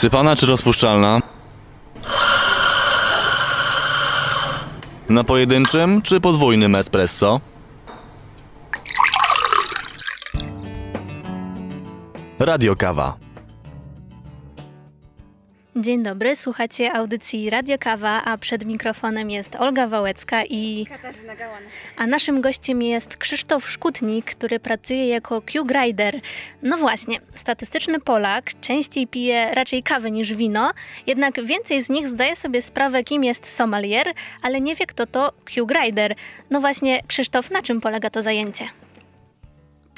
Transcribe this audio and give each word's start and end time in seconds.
Wsypana 0.00 0.36
czy 0.36 0.46
rozpuszczalna? 0.46 1.20
Na 5.08 5.24
pojedynczym 5.24 6.02
czy 6.02 6.20
podwójnym 6.20 6.74
espresso? 6.74 7.40
Radio 12.38 12.76
Kawa. 12.76 13.16
Dzień 15.80 16.02
dobry, 16.02 16.36
słuchacie 16.36 16.92
audycji 16.92 17.50
Radio 17.50 17.76
Kawa, 17.78 18.24
a 18.24 18.38
przed 18.38 18.64
mikrofonem 18.64 19.30
jest 19.30 19.56
Olga 19.56 19.86
Wałecka 19.86 20.44
i 20.44 20.86
Katarzyna 20.88 21.36
Gałan. 21.36 21.62
a 21.96 22.06
naszym 22.06 22.40
gościem 22.40 22.82
jest 22.82 23.16
Krzysztof 23.16 23.70
Szkutnik, 23.70 24.34
który 24.34 24.60
pracuje 24.60 25.08
jako 25.08 25.42
Q-Grider. 25.42 26.20
No 26.62 26.76
właśnie, 26.76 27.16
statystyczny 27.34 28.00
Polak 28.00 28.60
częściej 28.60 29.06
pije 29.06 29.50
raczej 29.54 29.82
kawę 29.82 30.10
niż 30.10 30.34
wino, 30.34 30.70
jednak 31.06 31.44
więcej 31.44 31.82
z 31.82 31.88
nich 31.88 32.08
zdaje 32.08 32.36
sobie 32.36 32.62
sprawę, 32.62 33.04
kim 33.04 33.24
jest 33.24 33.52
sommelier, 33.52 34.12
ale 34.42 34.60
nie 34.60 34.74
wie, 34.74 34.86
kto 34.86 35.06
to 35.06 35.32
Q-Grider. 35.44 36.14
No 36.50 36.60
właśnie, 36.60 37.00
Krzysztof, 37.06 37.50
na 37.50 37.62
czym 37.62 37.80
polega 37.80 38.10
to 38.10 38.22
zajęcie? 38.22 38.64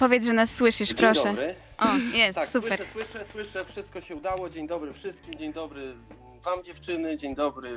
Powiedz, 0.02 0.26
że 0.26 0.32
nas 0.32 0.54
słyszysz, 0.54 0.88
Dzień 0.88 0.98
proszę. 0.98 1.24
Dobry. 1.28 1.54
O, 1.78 2.16
jest, 2.16 2.38
Tak, 2.38 2.48
super. 2.48 2.76
słyszę, 2.76 2.92
słyszę, 2.92 3.24
słyszę, 3.32 3.64
wszystko 3.64 4.00
się 4.00 4.16
udało. 4.16 4.50
Dzień 4.50 4.66
dobry 4.66 4.92
wszystkim, 4.92 5.34
dzień 5.34 5.52
dobry 5.52 5.94
wam 6.44 6.64
dziewczyny, 6.64 7.16
dzień 7.16 7.34
dobry, 7.34 7.76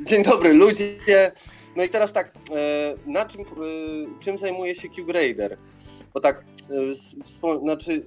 dzień 0.00 0.24
dobry 0.24 0.52
ludzie. 0.52 1.32
No 1.76 1.82
i 1.82 1.88
teraz 1.88 2.12
tak, 2.12 2.32
e, 2.50 3.10
na 3.10 3.26
czym, 3.26 3.40
e, 3.40 3.44
czym 4.20 4.38
zajmuje 4.38 4.74
się 4.74 4.88
Q-Grader? 4.88 5.58
Bo 6.14 6.20
tak, 6.20 6.44
e, 6.70 7.58
znaczy 7.58 8.00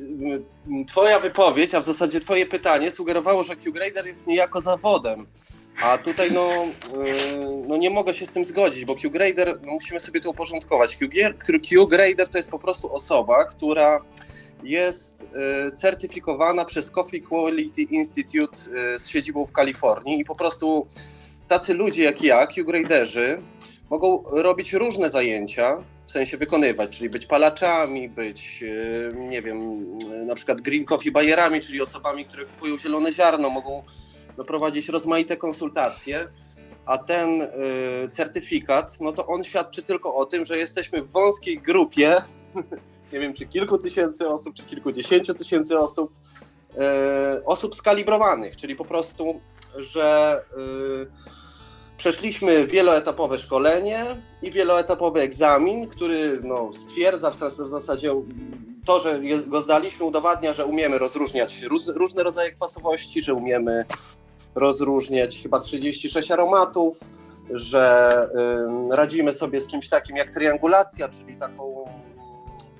twoja 0.88 1.20
wypowiedź, 1.20 1.74
a 1.74 1.80
w 1.80 1.86
zasadzie 1.86 2.20
twoje 2.20 2.46
pytanie 2.46 2.92
sugerowało, 2.92 3.44
że 3.44 3.56
Q-Grader 3.56 4.08
jest 4.08 4.28
niejako 4.28 4.62
zawodem. 4.62 5.28
A 5.82 5.98
tutaj 5.98 6.32
no, 6.32 6.50
e, 6.52 6.68
no 7.68 7.78
nie 7.78 7.90
mogę 7.90 8.14
się 8.14 8.26
z 8.26 8.32
tym 8.32 8.46
zgodzić, 8.46 8.86
bo 8.86 8.96
Q-Grader, 8.96 9.60
no 9.66 9.72
musimy 9.72 10.00
sobie 10.00 10.22
to 10.22 10.30
uporządkować. 10.30 10.98
Q-Grader 11.70 12.30
to 12.30 12.38
jest 12.38 12.52
po 12.52 12.60
prostu 12.60 12.94
osoba, 12.94 13.46
która 13.46 14.02
jest 14.64 15.28
e, 15.68 15.72
certyfikowana 15.72 16.66
przez 16.66 16.92
Coffee 16.92 17.22
Quality 17.22 17.82
Institute 17.82 18.58
e, 18.96 19.00
z 19.00 19.08
siedzibą 19.08 19.46
w 19.46 19.52
Kalifornii 19.52 20.20
i 20.20 20.26
po 20.26 20.36
prostu 20.36 20.88
tacy 21.48 21.74
ludzie 21.74 22.04
jak 22.04 22.22
ja, 22.22 22.48
Q-graderzy, 22.48 23.38
mogą 23.90 24.24
robić 24.28 24.74
różne 24.74 25.10
zajęcia, 25.10 25.78
w 26.06 26.12
sensie 26.12 26.38
wykonywać, 26.38 26.98
czyli 26.98 27.10
być 27.10 27.26
palaczami, 27.26 28.10
być, 28.10 28.64
nie 29.14 29.42
wiem, 29.42 29.86
na 30.28 30.36
przykład 30.36 30.62
green 30.62 30.86
coffee 30.86 31.12
bayerami, 31.12 31.62
czyli 31.62 31.82
osobami, 31.82 32.26
które 32.26 32.46
kupują 32.46 32.78
zielone 32.78 33.14
ziarno, 33.14 33.50
mogą 33.50 33.84
no, 34.38 34.44
prowadzić 34.44 34.90
rozmaite 34.90 35.38
konsultacje, 35.38 36.28
a 36.86 36.98
ten 36.98 37.42
e, 37.42 37.48
certyfikat, 38.10 39.02
no 39.02 39.12
to 39.12 39.28
on 39.28 39.44
świadczy 39.44 39.84
tylko 39.84 40.16
o 40.16 40.26
tym, 40.26 40.46
że 40.46 40.58
jesteśmy 40.58 41.02
w 41.02 41.12
wąskiej 41.12 41.58
grupie. 41.58 42.22
Nie 43.14 43.20
wiem, 43.20 43.34
czy 43.34 43.46
kilku 43.46 43.78
tysięcy 43.78 44.28
osób, 44.28 44.56
czy 44.56 44.64
kilkudziesięciu 44.64 45.34
tysięcy 45.34 45.80
osób, 45.80 46.12
e, 46.78 47.42
osób 47.46 47.76
skalibrowanych, 47.76 48.56
czyli 48.56 48.76
po 48.76 48.86
prostu, 48.86 49.40
że 49.78 50.42
e, 50.52 51.36
przeszliśmy 51.98 52.68
wieloetapowe 52.68 53.40
szkolenie 53.40 54.06
i 54.42 54.52
wieloetapowy 54.52 55.22
egzamin, 55.22 55.88
który 55.88 56.40
no, 56.44 56.72
stwierdza 56.74 57.32
w, 57.32 57.36
w 57.36 57.68
zasadzie 57.68 58.12
to, 58.86 59.00
że 59.00 59.20
go 59.48 59.62
zdaliśmy, 59.62 60.06
udowadnia, 60.06 60.54
że 60.54 60.66
umiemy 60.66 60.98
rozróżniać 60.98 61.62
różne 61.88 62.24
rodzaje 62.24 62.52
kwasowości, 62.52 63.22
że 63.22 63.34
umiemy 63.34 63.86
rozróżniać 64.56 65.40
chyba 65.44 65.60
36 65.60 66.32
aromatów, 66.32 66.98
że 67.50 68.12
radzimy 68.92 69.34
sobie 69.34 69.62
z 69.62 69.68
czymś 69.68 69.90
takim 69.90 70.18
jak 70.18 70.34
triangulacja, 70.34 71.10
czyli 71.10 71.36
taką 71.38 71.86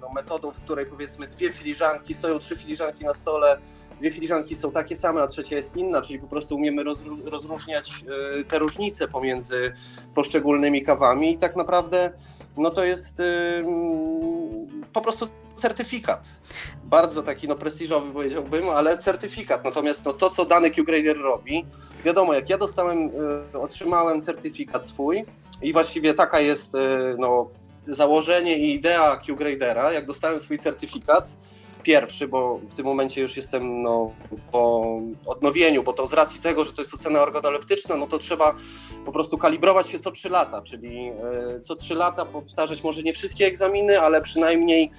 no, 0.02 0.10
metodą, 0.16 0.52
w 0.52 0.60
której 0.60 0.86
powiedzmy 0.86 1.28
dwie 1.28 1.50
filiżanki, 1.50 2.14
stoją 2.14 2.40
trzy 2.40 2.56
filiżanki 2.56 3.06
na 3.06 3.14
stole, 3.14 3.58
dwie 4.00 4.12
filiżanki 4.12 4.56
są 4.56 4.72
takie 4.72 4.96
same, 4.96 5.22
a 5.22 5.28
trzecia 5.28 5.56
jest 5.56 5.78
inna, 5.78 6.02
czyli 6.02 6.20
po 6.20 6.28
prostu 6.28 6.56
umiemy 6.56 6.84
rozró- 6.84 7.26
rozróżniać 7.26 7.92
y, 8.40 8.46
te 8.46 8.60
różnice 8.60 9.08
pomiędzy 9.08 9.74
poszczególnymi 10.16 10.84
kawami 10.84 11.34
i 11.34 11.38
tak 11.38 11.56
naprawdę 11.56 12.12
no 12.58 12.72
to 12.72 12.86
jest 12.86 13.22
po 14.96 15.02
prostu 15.02 15.28
certyfikat. 15.56 16.28
Bardzo 16.84 17.24
taki 17.24 17.48
no 17.48 17.56
prestiżowy 17.56 18.14
powiedziałbym, 18.14 18.70
ale 18.70 18.98
certyfikat. 18.98 19.64
Natomiast 19.64 20.06
no, 20.06 20.14
to, 20.14 20.30
co 20.30 20.46
dany 20.46 20.72
Q-Grader 20.72 21.18
robi, 21.18 21.66
wiadomo, 22.06 22.34
jak 22.34 22.50
ja 22.50 22.58
dostałem, 22.58 23.12
y, 23.54 23.60
otrzymałem 23.60 24.22
certyfikat 24.22 24.86
swój 24.86 25.26
i 25.62 25.74
właściwie 25.74 26.14
taka 26.14 26.40
jest 26.40 26.76
y, 26.76 26.78
no, 27.20 27.50
założenie 27.88 28.58
i 28.58 28.74
idea 28.74 29.18
Q-Gradera, 29.18 29.92
jak 29.92 30.06
dostałem 30.06 30.40
swój 30.40 30.60
certyfikat, 30.60 31.32
pierwszy, 31.86 32.28
bo 32.28 32.60
w 32.70 32.74
tym 32.74 32.86
momencie 32.86 33.22
już 33.22 33.38
jestem 33.38 33.82
no, 33.82 34.12
po 34.52 34.86
odnowieniu, 35.26 35.84
bo 35.84 35.94
to 35.94 36.08
z 36.08 36.14
racji 36.14 36.42
tego, 36.42 36.66
że 36.66 36.74
to 36.74 36.82
jest 36.82 36.94
ocena 36.94 37.22
organoleptyczna, 37.22 37.96
no 37.96 38.08
to 38.08 38.18
trzeba 38.18 38.56
po 39.06 39.12
prostu 39.12 39.38
kalibrować 39.38 39.90
się 39.90 40.00
co 40.00 40.12
3 40.12 40.30
lata, 40.30 40.62
czyli 40.62 41.08
e, 41.56 41.60
co 41.60 41.76
3 41.76 41.96
lata 41.96 42.26
powtarzać 42.26 42.84
może 42.84 43.04
nie 43.04 43.14
wszystkie 43.14 43.46
egzaminy, 43.46 44.00
ale 44.00 44.22
przynajmniej 44.22 44.92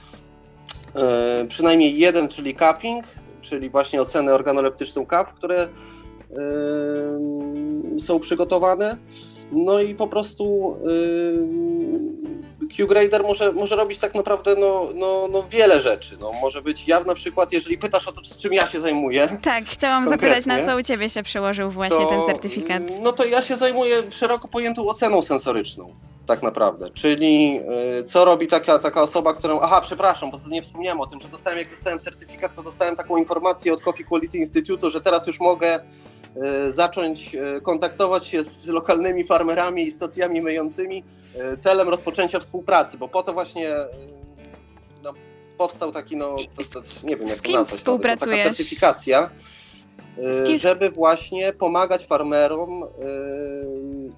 e, 0.95 1.47
przynajmniej 1.49 1.99
jeden, 1.99 2.29
czyli 2.29 2.57
cupping, 2.57 3.05
czyli 3.41 3.71
właśnie 3.71 4.03
ocenę 4.03 4.35
organoleptyczną 4.35 5.07
kaw, 5.07 5.35
które 5.35 5.63
e, 5.63 5.69
są 8.01 8.21
przygotowane. 8.21 8.97
No 9.53 9.81
i 9.81 9.95
po 9.95 10.09
prostu 10.09 10.77
yy, 12.78 12.87
Q-Grader 12.87 13.22
może, 13.22 13.53
może 13.53 13.76
robić 13.76 13.98
tak 13.98 14.14
naprawdę 14.14 14.56
no, 14.56 14.88
no, 14.94 15.28
no 15.32 15.47
wiele 15.50 15.81
rzeczy. 15.81 16.16
No, 16.20 16.32
może 16.32 16.62
być, 16.62 16.88
ja 16.88 17.00
na 17.00 17.14
przykład, 17.14 17.53
jeżeli 17.53 17.78
pytasz 17.78 18.09
o 18.09 18.12
to, 18.12 18.20
czym 18.38 18.53
ja 18.53 18.66
się 18.66 18.81
zajmuję, 18.81 19.38
Tak, 19.42 19.64
chciałam 19.64 20.06
zapytać, 20.06 20.47
na 20.47 20.66
co 20.66 20.76
u 20.76 20.82
ciebie 20.82 21.09
się 21.09 21.22
przełożył 21.22 21.70
właśnie 21.70 21.98
to, 21.98 22.09
ten 22.09 22.26
certyfikat. 22.26 22.82
No 23.03 23.12
to 23.12 23.25
ja 23.25 23.42
się 23.42 23.56
zajmuję 23.56 24.03
szeroko 24.10 24.48
pojętą 24.48 24.87
oceną 24.87 25.22
sensoryczną, 25.22 25.94
tak 26.26 26.42
naprawdę. 26.42 26.91
Czyli 26.91 27.54
yy, 27.54 28.03
co 28.04 28.25
robi 28.25 28.47
taka, 28.47 28.78
taka 28.78 29.03
osoba, 29.03 29.34
którą. 29.34 29.60
Aha, 29.60 29.81
przepraszam, 29.81 30.31
bo 30.31 30.38
nie 30.50 30.62
wspomniałem 30.62 31.00
o 31.00 31.06
tym, 31.06 31.20
że 31.20 31.28
dostałem, 31.28 31.59
jak 31.59 31.70
dostałem 31.70 31.98
certyfikat, 31.98 32.54
to 32.54 32.62
dostałem 32.62 32.97
taką 32.97 33.16
informację 33.16 33.72
od 33.72 33.82
Coffee 33.82 34.04
Quality 34.04 34.38
Institute, 34.38 34.91
że 34.91 35.00
teraz 35.00 35.26
już 35.26 35.41
mogę 35.41 35.81
yy, 36.37 36.72
zacząć 36.72 37.34
yy, 37.34 37.60
kontaktować 37.60 38.26
się 38.26 38.42
z 38.42 38.69
lokalnymi 38.69 39.25
farmerami 39.25 39.84
i 39.84 39.92
stacjami 39.92 40.42
myjącymi 40.42 41.04
celem 41.59 41.88
rozpoczęcia 41.88 42.41
współpracy, 42.41 42.98
bo 42.98 43.08
po 43.08 43.22
to 43.22 43.32
właśnie. 43.32 43.75
No, 45.03 45.12
powstał 45.58 45.93
taki, 45.93 46.16
no, 46.16 46.37
to, 46.56 46.81
to, 46.81 47.06
nie 47.06 47.16
wiem 47.16 47.28
jak 47.28 47.37
z 47.37 47.41
to 47.41 47.43
kim 47.43 47.53
nazwać, 47.53 47.54
nawet, 47.54 47.70
to 47.70 47.76
współpracujesz? 47.76 48.38
Taka 48.38 48.54
certyfikacja, 48.54 49.31
y, 49.31 49.56
kim- 50.47 50.59
żeby 50.59 50.91
właśnie 50.91 51.53
pomagać 51.53 52.06
farmerom 52.06 52.82
y, 52.82 52.87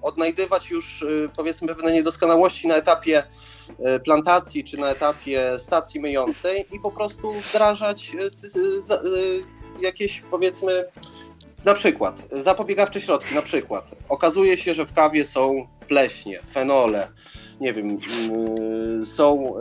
odnajdywać 0.01 0.69
już 0.69 1.01
y, 1.01 1.29
powiedzmy 1.35 1.67
pewne 1.67 1.91
niedoskonałości 1.91 2.67
na 2.67 2.75
etapie 2.75 3.23
y, 3.69 3.99
plantacji 3.99 4.63
czy 4.63 4.77
na 4.77 4.89
etapie 4.89 5.51
stacji 5.57 5.99
myjącej 5.99 6.65
i 6.71 6.79
po 6.79 6.91
prostu 6.91 7.31
wdrażać 7.31 8.11
jakieś 9.81 10.21
powiedzmy 10.21 10.85
na 11.65 11.73
przykład 11.73 12.21
zapobiegawcze 12.31 13.01
środki, 13.01 13.35
na 13.35 13.41
przykład 13.41 13.91
okazuje 14.09 14.57
się, 14.57 14.73
że 14.73 14.85
w 14.85 14.93
kawie 14.93 15.25
są 15.25 15.67
pleśnie, 15.87 16.39
fenole, 16.51 17.07
nie 17.61 17.73
wiem, 17.73 17.97
są 19.05 19.53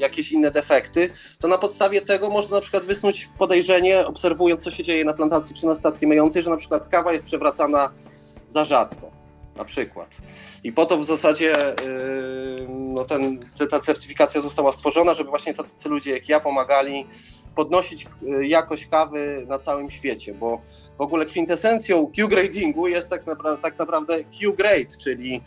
jakieś 0.00 0.32
inne 0.32 0.50
defekty, 0.50 1.10
to 1.38 1.48
na 1.48 1.58
podstawie 1.58 2.00
tego 2.00 2.30
można 2.30 2.56
na 2.56 2.60
przykład 2.60 2.84
wysnuć 2.84 3.28
podejrzenie, 3.38 4.06
obserwując 4.06 4.62
co 4.64 4.70
się 4.70 4.84
dzieje 4.84 5.04
na 5.04 5.12
plantacji 5.12 5.54
czy 5.54 5.66
na 5.66 5.74
stacji 5.74 6.06
myjącej, 6.06 6.42
że 6.42 6.50
na 6.50 6.56
przykład 6.56 6.88
kawa 6.88 7.12
jest 7.12 7.26
przewracana 7.26 7.92
za 8.48 8.64
rzadko, 8.64 9.10
na 9.56 9.64
przykład. 9.64 10.08
I 10.64 10.72
po 10.72 10.86
to 10.86 10.98
w 10.98 11.04
zasadzie 11.04 11.56
yy, 11.84 12.66
no 12.68 13.04
ten, 13.04 13.50
te- 13.58 13.66
ta 13.66 13.80
certyfikacja 13.80 14.40
została 14.40 14.72
stworzona, 14.72 15.14
żeby 15.14 15.30
właśnie 15.30 15.54
tacy 15.54 15.88
ludzie 15.88 16.10
jak 16.10 16.28
ja 16.28 16.40
pomagali 16.40 17.06
podnosić 17.56 18.06
yy, 18.22 18.46
jakość 18.46 18.86
kawy 18.86 19.44
na 19.48 19.58
całym 19.58 19.90
świecie, 19.90 20.34
bo 20.34 20.60
w 20.98 21.00
ogóle 21.02 21.26
kwintesencją 21.26 22.06
Q-gradingu 22.16 22.88
jest 22.88 23.10
tak, 23.10 23.26
napra- 23.26 23.56
tak 23.56 23.78
naprawdę 23.78 24.24
Q-grade, 24.24 24.96
czyli 24.98 25.40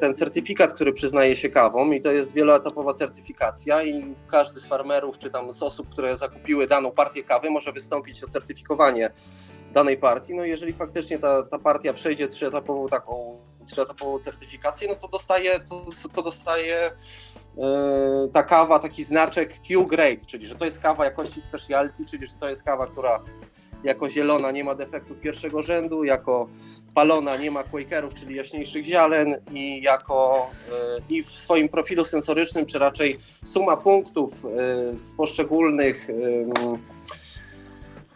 ten 0.00 0.14
certyfikat, 0.14 0.72
który 0.72 0.92
przyznaje 0.92 1.36
się 1.36 1.48
kawą 1.48 1.92
i 1.92 2.00
to 2.00 2.12
jest 2.12 2.34
wieloetapowa 2.34 2.94
certyfikacja 2.94 3.84
i 3.84 4.14
każdy 4.30 4.60
z 4.60 4.66
farmerów 4.66 5.18
czy 5.18 5.30
tam 5.30 5.52
z 5.52 5.62
osób, 5.62 5.88
które 5.88 6.16
zakupiły 6.16 6.66
daną 6.66 6.90
partię 6.90 7.22
kawy 7.22 7.50
może 7.50 7.72
wystąpić 7.72 8.24
o 8.24 8.26
certyfikowanie 8.26 9.10
danej 9.72 9.96
partii. 9.96 10.34
No 10.34 10.44
jeżeli 10.44 10.72
faktycznie 10.72 11.18
ta, 11.18 11.42
ta 11.42 11.58
partia 11.58 11.92
przejdzie 11.92 12.28
trzyetapową 12.28 12.88
taką 12.88 13.38
trzyetapową 13.66 14.18
certyfikację, 14.18 14.88
no 14.88 14.94
to 14.94 15.08
dostaje, 15.08 15.60
to, 15.60 15.86
to 16.12 16.22
dostaje 16.22 16.76
e, 16.76 16.92
ta 18.32 18.42
kawa 18.42 18.78
taki 18.78 19.04
znaczek 19.04 19.60
Q-grade, 19.66 20.26
czyli 20.26 20.46
że 20.46 20.54
to 20.54 20.64
jest 20.64 20.80
kawa 20.80 21.04
jakości 21.04 21.40
specialty, 21.40 22.04
czyli 22.04 22.26
że 22.26 22.34
to 22.34 22.48
jest 22.48 22.62
kawa, 22.62 22.86
która 22.86 23.20
jako 23.84 24.10
zielona 24.10 24.50
nie 24.50 24.64
ma 24.64 24.74
defektów 24.74 25.20
pierwszego 25.20 25.62
rzędu, 25.62 26.04
jako 26.04 26.48
palona 26.94 27.36
nie 27.36 27.50
ma 27.50 27.64
quakerów, 27.64 28.14
czyli 28.14 28.36
jaśniejszych 28.36 28.84
ziaren 28.84 29.36
i 29.52 29.82
jako 29.82 30.50
e, 30.68 30.72
i 31.08 31.22
w 31.22 31.30
swoim 31.30 31.68
profilu 31.68 32.04
sensorycznym, 32.04 32.66
czy 32.66 32.78
raczej 32.78 33.18
suma 33.44 33.76
punktów 33.76 34.44
e, 34.44 34.96
z 34.96 35.14
poszczególnych 35.16 36.10
em, 36.10 36.16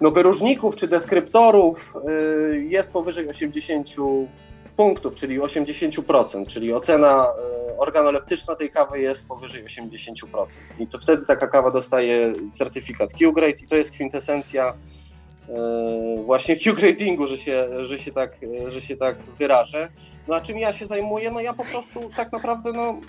no, 0.00 0.10
wyróżników 0.10 0.76
czy 0.76 0.88
deskryptorów 0.88 1.94
jest 2.68 2.92
powyżej 2.92 3.28
80 3.28 3.88
punktów, 4.76 5.14
czyli 5.14 5.40
80%, 5.40 6.46
czyli 6.46 6.72
ocena 6.72 7.26
organoleptyczna 7.78 8.54
tej 8.54 8.70
kawy 8.70 9.00
jest 9.00 9.28
powyżej 9.28 9.64
80%. 9.64 10.14
I 10.78 10.86
to 10.86 10.98
wtedy 10.98 11.26
taka 11.26 11.46
kawa 11.46 11.70
dostaje 11.70 12.34
certyfikat 12.52 13.12
Q-Grade 13.12 13.64
i 13.64 13.66
to 13.66 13.76
jest 13.76 13.90
kwintesencja 13.90 14.74
właśnie 16.24 16.56
Q-gradingu, 16.64 17.26
że 17.26 17.38
się, 17.38 17.86
że, 17.86 17.98
się 17.98 18.12
tak, 18.12 18.36
że 18.68 18.80
się 18.80 18.96
tak 18.96 19.18
wyrażę. 19.38 19.88
No 20.28 20.34
a 20.34 20.40
czym 20.40 20.58
ja 20.58 20.72
się 20.72 20.86
zajmuję? 20.86 21.30
No 21.30 21.40
ja 21.40 21.52
po 21.52 21.64
prostu 21.64 22.10
tak 22.16 22.32
naprawdę 22.32 22.72
no, 22.72 23.00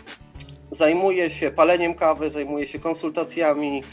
zajmuję 0.72 1.30
się 1.30 1.52
paleniem 1.52 1.94
kawy, 1.94 2.30
zajmuję 2.30 2.68
się 2.68 2.80
konsultacjami, 2.80 3.84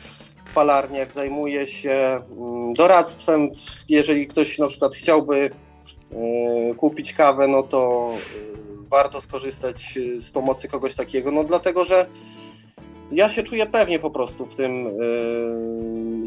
w 0.44 0.54
palarniach, 0.54 1.12
zajmuję 1.12 1.66
się 1.66 2.20
mm, 2.38 2.74
doradztwem. 2.74 3.50
Jeżeli 3.88 4.26
ktoś 4.26 4.58
na 4.58 4.68
przykład 4.68 4.94
chciałby 4.94 5.50
e, 6.12 6.74
kupić 6.74 7.12
kawę, 7.12 7.48
no 7.48 7.62
to 7.62 8.10
e, 8.12 8.18
warto 8.90 9.20
skorzystać 9.20 9.98
e, 10.16 10.20
z 10.20 10.30
pomocy 10.30 10.68
kogoś 10.68 10.94
takiego, 10.94 11.30
no 11.32 11.44
dlatego, 11.44 11.84
że 11.84 12.06
ja 13.12 13.30
się 13.30 13.42
czuję 13.42 13.66
pewnie 13.66 13.98
po 13.98 14.10
prostu 14.10 14.46
w 14.46 14.54
tym 14.54 14.86
e, 14.86 14.90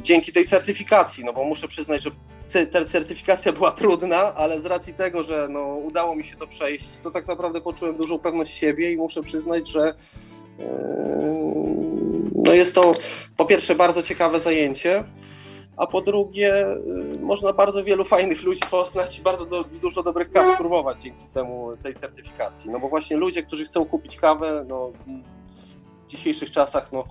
dzięki 0.01 0.31
tej 0.31 0.45
certyfikacji, 0.45 1.25
no 1.25 1.33
bo 1.33 1.45
muszę 1.45 1.67
przyznać, 1.67 2.03
że 2.03 2.11
ta 2.65 2.85
certyfikacja 2.85 3.53
była 3.53 3.71
trudna, 3.71 4.35
ale 4.35 4.61
z 4.61 4.65
racji 4.65 4.93
tego, 4.93 5.23
że 5.23 5.47
no, 5.49 5.65
udało 5.75 6.15
mi 6.15 6.23
się 6.23 6.35
to 6.35 6.47
przejść, 6.47 6.97
to 7.03 7.11
tak 7.11 7.27
naprawdę 7.27 7.61
poczułem 7.61 7.97
dużą 7.97 8.19
pewność 8.19 8.57
siebie 8.57 8.91
i 8.91 8.97
muszę 8.97 9.21
przyznać, 9.21 9.69
że 9.69 9.93
no 12.45 12.53
jest 12.53 12.75
to 12.75 12.93
po 13.37 13.45
pierwsze 13.45 13.75
bardzo 13.75 14.03
ciekawe 14.03 14.39
zajęcie, 14.39 15.03
a 15.77 15.87
po 15.87 16.01
drugie 16.01 16.67
y, 16.67 17.19
można 17.21 17.53
bardzo 17.53 17.83
wielu 17.83 18.03
fajnych 18.05 18.43
ludzi 18.43 18.61
poznać 18.71 19.19
i 19.19 19.21
bardzo 19.21 19.45
do, 19.45 19.63
dużo 19.63 20.03
dobrych 20.03 20.31
kaw 20.31 20.53
spróbować 20.55 21.01
dzięki 21.01 21.27
temu 21.33 21.77
tej 21.83 21.93
certyfikacji. 21.93 22.69
No 22.69 22.79
bo 22.79 22.87
właśnie 22.87 23.17
ludzie, 23.17 23.43
którzy 23.43 23.65
chcą 23.65 23.85
kupić 23.85 24.17
kawę, 24.17 24.65
no, 24.67 24.91
dzisiejszych 26.09 26.51
czasach 26.51 26.91
no, 26.91 27.03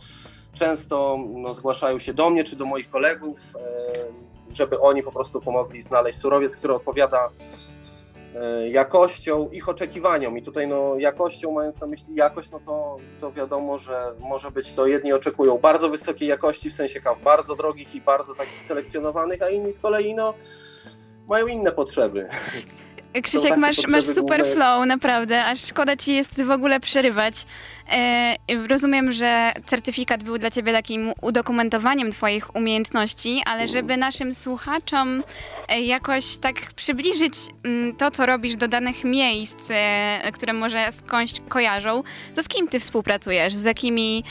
często 0.55 1.19
no, 1.29 1.55
zgłaszają 1.55 1.99
się 1.99 2.15
do 2.15 2.31
mnie 2.31 2.45
czy 2.45 2.57
do 2.57 2.65
moich 2.65 2.91
kolegów, 2.91 3.39
e, 3.57 4.55
żeby 4.55 4.81
oni 4.81 5.03
po 5.03 5.13
prostu 5.13 5.41
pomogli 5.41 5.83
znaleźć 5.83 6.19
surowiec, 6.19 6.57
który 6.57 6.75
odpowiada 6.75 7.31
e, 8.35 8.69
jakością, 8.69 9.49
ich 9.49 9.69
oczekiwaniom. 9.69 10.39
I 10.39 10.43
tutaj 10.43 10.69
no, 10.69 10.97
jakością, 10.99 11.53
mając 11.53 11.81
na 11.81 11.87
myśli 11.87 12.15
jakość, 12.15 12.51
no 12.51 12.61
to, 12.61 12.97
to 13.21 13.33
wiadomo, 13.33 13.79
że 13.79 14.15
może 14.21 14.51
być 14.51 14.73
to 14.73 14.87
jedni 14.87 15.13
oczekują 15.13 15.59
bardzo 15.59 15.91
wysokiej 15.91 16.29
jakości, 16.29 16.71
w 16.71 16.75
sensie 16.75 17.01
kaw 17.01 17.23
bardzo 17.23 17.57
drogich 17.57 17.95
i 17.95 18.01
bardzo 18.01 18.35
takich 18.35 18.63
selekcjonowanych, 18.63 19.43
a 19.43 19.49
inni 19.49 19.73
z 19.73 19.79
kolei 19.79 20.15
no, 20.15 20.35
mają 21.29 21.47
inne 21.47 21.73
potrzeby. 21.73 22.29
Krzysiek, 23.23 23.57
masz, 23.57 23.87
masz 23.87 24.05
super 24.05 24.41
główne. 24.41 24.55
flow, 24.55 24.87
naprawdę, 24.87 25.45
aż 25.45 25.65
szkoda 25.65 25.97
ci 25.97 26.15
jest 26.15 26.43
w 26.43 26.51
ogóle 26.51 26.81
przerywać. 26.81 27.35
E, 27.91 28.37
rozumiem, 28.69 29.13
że 29.13 29.53
certyfikat 29.67 30.23
był 30.23 30.39
dla 30.39 30.51
ciebie 30.51 30.73
takim 30.73 31.13
udokumentowaniem 31.21 32.13
twoich 32.13 32.57
umiejętności, 32.57 33.43
ale 33.47 33.69
żeby 33.69 33.97
naszym 33.97 34.35
słuchaczom 34.35 35.23
e, 35.69 35.81
jakoś 35.81 36.37
tak 36.37 36.55
przybliżyć 36.77 37.35
mm, 37.65 37.97
to, 37.97 38.11
co 38.11 38.27
robisz 38.27 38.57
do 38.57 38.69
danych 38.69 39.05
miejsc, 39.05 39.71
e, 39.71 40.33
które 40.33 40.53
może 40.53 40.93
skądś 40.93 41.33
kojarzą, 41.49 42.03
to 42.35 42.43
z 42.43 42.49
kim 42.49 42.69
ty 42.69 42.81
współpracujesz? 42.81 43.55
Z 43.55 43.65
jakimi 43.65 44.25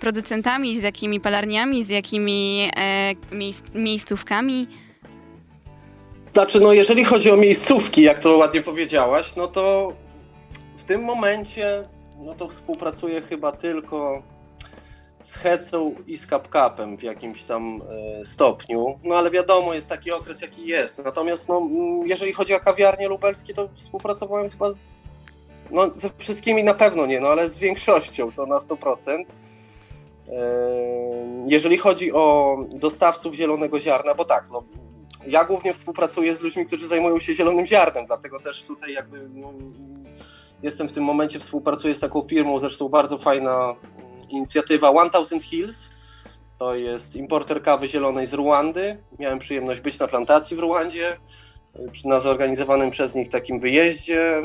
producentami, 0.00 0.80
z 0.80 0.82
jakimi 0.82 1.20
palarniami, 1.20 1.84
z 1.84 1.88
jakimi 1.88 2.70
miejsc, 3.32 3.62
miejscówkami? 3.74 4.68
Znaczy, 6.32 6.60
no 6.60 6.72
jeżeli 6.72 7.04
chodzi 7.04 7.30
o 7.30 7.36
miejscówki, 7.36 8.02
jak 8.02 8.18
to 8.18 8.36
ładnie 8.36 8.62
powiedziałaś, 8.62 9.36
no 9.36 9.46
to 9.46 9.92
w 10.76 10.84
tym 10.84 11.02
momencie 11.04 11.82
no 12.18 12.34
to 12.34 12.48
współpracuję 12.48 13.22
chyba 13.22 13.52
tylko 13.52 14.22
z 15.22 15.36
Hecą 15.36 15.94
i 16.06 16.18
z 16.18 16.26
CapCapem 16.26 16.96
w 16.96 17.02
jakimś 17.02 17.44
tam 17.44 17.82
e, 18.20 18.24
stopniu. 18.24 18.98
No 19.04 19.16
ale 19.16 19.30
wiadomo, 19.30 19.74
jest 19.74 19.88
taki 19.88 20.12
okres, 20.12 20.42
jaki 20.42 20.66
jest. 20.66 21.04
Natomiast 21.04 21.48
no, 21.48 21.68
jeżeli 22.04 22.32
chodzi 22.32 22.54
o 22.54 22.60
kawiarnie 22.60 23.08
lubelskie, 23.08 23.54
to 23.54 23.68
współpracowałem 23.74 24.50
chyba 24.50 24.74
z, 24.74 25.08
no, 25.70 25.90
ze 25.96 26.10
wszystkimi 26.18 26.64
na 26.64 26.74
pewno 26.74 27.06
nie, 27.06 27.20
no 27.20 27.28
ale 27.28 27.50
z 27.50 27.58
większością 27.58 28.32
to 28.32 28.46
na 28.46 28.58
100%. 28.58 29.24
E, 30.28 30.34
Jeżeli 31.46 31.78
chodzi 31.78 32.12
o 32.12 32.56
dostawców 32.68 33.34
zielonego 33.34 33.80
ziarna, 33.80 34.14
bo 34.14 34.24
tak, 34.24 34.44
no, 34.52 34.62
ja 35.26 35.44
głównie 35.44 35.74
współpracuję 35.74 36.34
z 36.34 36.40
ludźmi, 36.40 36.66
którzy 36.66 36.86
zajmują 36.86 37.18
się 37.18 37.34
zielonym 37.34 37.66
ziarnem, 37.66 38.06
dlatego 38.06 38.40
też 38.40 38.64
tutaj 38.64 38.92
jakby 38.92 39.28
no, 39.34 39.52
jestem 40.62 40.88
w 40.88 40.92
tym 40.92 41.04
momencie, 41.04 41.40
współpracuję 41.40 41.94
z 41.94 42.00
taką 42.00 42.22
firmą, 42.22 42.60
zresztą 42.60 42.88
bardzo 42.88 43.18
fajna 43.18 43.74
mm, 43.98 44.28
inicjatywa 44.28 45.10
1000 45.10 45.44
Hills. 45.44 45.88
To 46.58 46.74
jest 46.74 47.16
importer 47.16 47.62
kawy 47.62 47.88
zielonej 47.88 48.26
z 48.26 48.32
Ruandy. 48.32 48.98
Miałem 49.18 49.38
przyjemność 49.38 49.80
być 49.80 49.98
na 49.98 50.08
plantacji 50.08 50.56
w 50.56 50.60
Ruandzie, 50.60 51.16
na 52.04 52.20
zorganizowanym 52.20 52.90
przez 52.90 53.14
nich 53.14 53.28
takim 53.28 53.60
wyjeździe. 53.60 54.42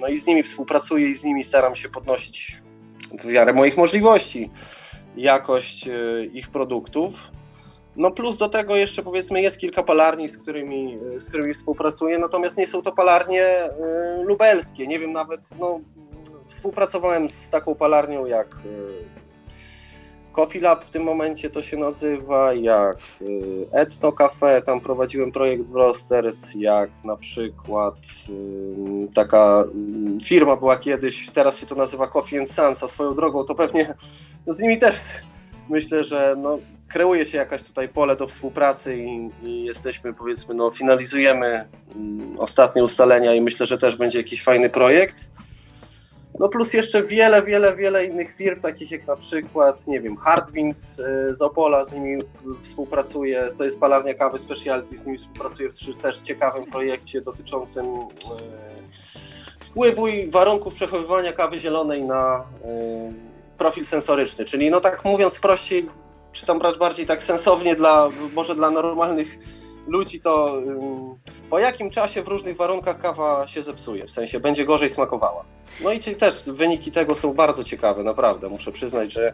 No 0.00 0.08
i 0.08 0.18
z 0.18 0.26
nimi 0.26 0.42
współpracuję 0.42 1.08
i 1.08 1.14
z 1.14 1.24
nimi 1.24 1.44
staram 1.44 1.76
się 1.76 1.88
podnosić 1.88 2.62
w 3.20 3.24
miarę 3.24 3.52
moich 3.52 3.76
możliwości 3.76 4.50
jakość 5.16 5.88
y, 5.88 6.30
ich 6.32 6.48
produktów. 6.48 7.30
No 7.96 8.10
plus 8.10 8.38
do 8.38 8.48
tego 8.48 8.76
jeszcze 8.76 9.02
powiedzmy 9.02 9.42
jest 9.42 9.58
kilka 9.58 9.82
palarni, 9.82 10.28
z 10.28 10.38
którymi, 10.38 10.98
z 11.16 11.28
którymi 11.28 11.54
współpracuję, 11.54 12.18
natomiast 12.18 12.58
nie 12.58 12.66
są 12.66 12.82
to 12.82 12.92
palarnie 12.92 13.44
y, 13.64 14.24
lubelskie. 14.24 14.86
Nie 14.86 14.98
wiem 14.98 15.12
nawet, 15.12 15.40
no, 15.58 15.80
współpracowałem 16.46 17.30
z 17.30 17.50
taką 17.50 17.74
palarnią 17.74 18.26
jak 18.26 18.54
y, 18.54 19.20
Coffee 20.32 20.60
Lab 20.60 20.84
w 20.84 20.90
tym 20.90 21.02
momencie 21.02 21.50
to 21.50 21.62
się 21.62 21.76
nazywa, 21.76 22.54
jak 22.54 22.96
y, 23.22 23.66
Etno 23.72 24.12
Cafe, 24.12 24.62
tam 24.62 24.80
prowadziłem 24.80 25.32
projekt 25.32 25.64
w 25.64 25.74
Rosters, 25.74 26.54
jak 26.54 26.90
na 27.04 27.16
przykład 27.16 27.94
y, 28.28 29.14
taka 29.14 29.64
y, 30.20 30.24
firma 30.24 30.56
była 30.56 30.76
kiedyś, 30.76 31.30
teraz 31.30 31.58
się 31.58 31.66
to 31.66 31.74
nazywa 31.74 32.06
Coffee 32.06 32.38
and 32.38 32.50
Sons, 32.50 32.82
a 32.82 32.88
swoją 32.88 33.14
drogą 33.14 33.44
to 33.44 33.54
pewnie 33.54 33.94
no 34.46 34.52
z 34.52 34.60
nimi 34.60 34.78
też 34.78 34.96
myślę, 35.70 36.04
że 36.04 36.34
no, 36.38 36.58
kreuje 36.88 37.26
się 37.26 37.38
jakaś 37.38 37.62
tutaj 37.62 37.88
pole 37.88 38.16
do 38.16 38.26
współpracy 38.26 38.96
i, 38.96 39.30
i 39.42 39.64
jesteśmy, 39.64 40.14
powiedzmy, 40.14 40.54
no, 40.54 40.70
finalizujemy 40.70 41.64
mm, 41.96 42.40
ostatnie 42.40 42.84
ustalenia 42.84 43.34
i 43.34 43.40
myślę, 43.40 43.66
że 43.66 43.78
też 43.78 43.96
będzie 43.96 44.18
jakiś 44.18 44.42
fajny 44.42 44.70
projekt. 44.70 45.30
No 46.38 46.48
plus 46.48 46.72
jeszcze 46.74 47.02
wiele, 47.02 47.42
wiele, 47.42 47.76
wiele 47.76 48.06
innych 48.06 48.34
firm, 48.34 48.60
takich 48.60 48.90
jak 48.90 49.06
na 49.06 49.16
przykład, 49.16 49.86
nie 49.86 50.00
wiem, 50.00 50.16
Hardwins 50.16 50.98
y, 50.98 51.34
z 51.34 51.42
Opola, 51.42 51.84
z 51.84 51.92
nimi 51.92 52.18
współpracuję, 52.62 53.48
to 53.58 53.64
jest 53.64 53.80
palarnia 53.80 54.14
kawy 54.14 54.38
Specialty, 54.38 54.96
z 54.96 55.06
nimi 55.06 55.18
współpracuję 55.18 55.68
w 55.68 56.02
też 56.02 56.20
ciekawym 56.20 56.64
projekcie 56.64 57.20
dotyczącym 57.20 57.86
y, 57.86 58.04
wpływu 59.60 60.08
i 60.08 60.30
warunków 60.30 60.74
przechowywania 60.74 61.32
kawy 61.32 61.58
zielonej 61.58 62.02
na 62.02 62.44
y, 62.64 63.29
profil 63.60 63.86
sensoryczny, 63.86 64.44
czyli 64.44 64.70
no 64.70 64.80
tak 64.80 65.04
mówiąc 65.04 65.38
prościej, 65.38 65.88
czy 66.32 66.46
tam 66.46 66.60
bardziej 66.78 67.06
tak 67.06 67.24
sensownie 67.24 67.76
dla, 67.76 68.08
może 68.34 68.54
dla 68.54 68.70
normalnych 68.70 69.38
ludzi, 69.86 70.20
to 70.20 70.62
po 71.50 71.58
jakim 71.58 71.90
czasie 71.90 72.22
w 72.22 72.28
różnych 72.28 72.56
warunkach 72.56 72.98
kawa 73.00 73.48
się 73.48 73.62
zepsuje, 73.62 74.06
w 74.06 74.10
sensie 74.10 74.40
będzie 74.40 74.64
gorzej 74.64 74.90
smakowała. 74.90 75.44
No 75.84 75.92
i 75.92 76.00
też 76.00 76.42
wyniki 76.46 76.92
tego 76.92 77.14
są 77.14 77.34
bardzo 77.34 77.64
ciekawe, 77.64 78.02
naprawdę, 78.02 78.48
muszę 78.48 78.72
przyznać, 78.72 79.12
że 79.12 79.32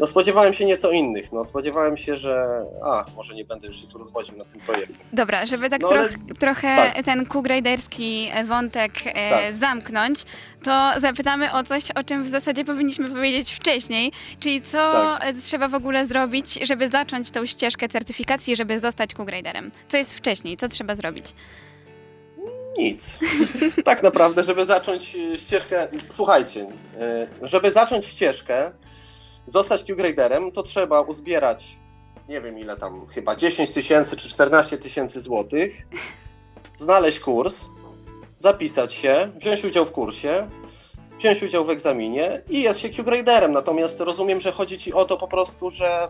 no 0.00 0.06
spodziewałem 0.06 0.54
się 0.54 0.64
nieco 0.64 0.90
innych, 0.90 1.32
no 1.32 1.44
spodziewałem 1.44 1.96
się, 1.96 2.16
że 2.16 2.64
a, 2.84 3.04
może 3.16 3.34
nie 3.34 3.44
będę 3.44 3.66
już 3.66 3.80
się 3.80 3.86
tu 3.86 3.98
rozwodził 3.98 4.36
nad 4.38 4.48
tym 4.48 4.60
projektem. 4.60 4.96
Dobra, 5.12 5.46
żeby 5.46 5.70
tak 5.70 5.80
No, 5.82 5.88
ale- 5.88 6.08
troch, 6.08 6.38
trochę 6.38 6.76
tak. 6.76 7.04
ten 7.04 7.26
Q-graderski 7.26 8.30
wątek 8.44 8.92
e, 9.06 9.30
Tak. 9.30 9.54
zamknąć, 9.54 10.24
to 10.64 10.90
zapytamy 11.00 11.52
o 11.52 11.62
coś, 11.64 11.90
o 11.90 12.02
czym 12.04 12.24
w 12.24 12.28
zasadzie 12.28 12.64
powinniśmy 12.64 13.10
powiedzieć 13.10 13.52
wcześniej, 13.52 14.12
czyli 14.40 14.62
co 14.62 14.92
Tak. 14.92 15.24
e, 15.24 15.34
trzeba 15.34 15.68
w 15.68 15.74
ogóle 15.74 16.04
zrobić, 16.04 16.54
żeby 16.62 16.88
zacząć 16.88 17.30
tą 17.30 17.46
ścieżkę 17.46 17.88
certyfikacji, 17.88 18.56
żeby 18.56 18.78
zostać 18.78 19.14
Q-graderem. 19.14 19.70
Co 19.88 19.96
jest 19.96 20.14
wcześniej, 20.14 20.56
co 20.56 20.68
trzeba 20.68 20.94
zrobić? 20.94 21.26
Nic. 22.78 23.18
tak 23.84 24.02
naprawdę, 24.02 24.44
żeby 24.44 24.64
zacząć 24.64 25.14
y, 25.14 25.38
ścieżkę. 25.38 25.88
Słuchajcie, 26.10 26.66
żeby 27.42 27.72
zacząć 27.72 28.06
ścieżkę, 28.06 28.70
zostać 29.46 29.84
Q-graderem, 29.84 30.52
to 30.52 30.62
trzeba 30.62 31.00
uzbierać 31.00 31.78
nie 32.28 32.40
wiem 32.40 32.58
ile 32.58 32.76
tam, 32.76 33.06
chyba 33.06 33.36
10 33.36 33.70
tysięcy 33.70 34.16
czy 34.16 34.28
14 34.28 34.78
tysięcy 34.78 35.20
złotych, 35.20 35.86
znaleźć 36.78 37.20
kurs, 37.20 37.64
zapisać 38.38 38.94
się, 38.94 39.32
wziąć 39.36 39.64
udział 39.64 39.84
w 39.84 39.92
kursie, 39.92 40.48
wziąć 41.18 41.42
udział 41.42 41.64
w 41.64 41.70
egzaminie 41.70 42.42
i 42.50 42.62
jest 42.62 42.80
się 42.80 42.88
Q-graderem. 42.88 43.52
Natomiast 43.52 44.00
rozumiem, 44.00 44.40
że 44.40 44.52
chodzi 44.52 44.78
ci 44.78 44.92
o 44.92 45.04
to 45.04 45.16
po 45.16 45.28
prostu, 45.28 45.70
że 45.70 46.08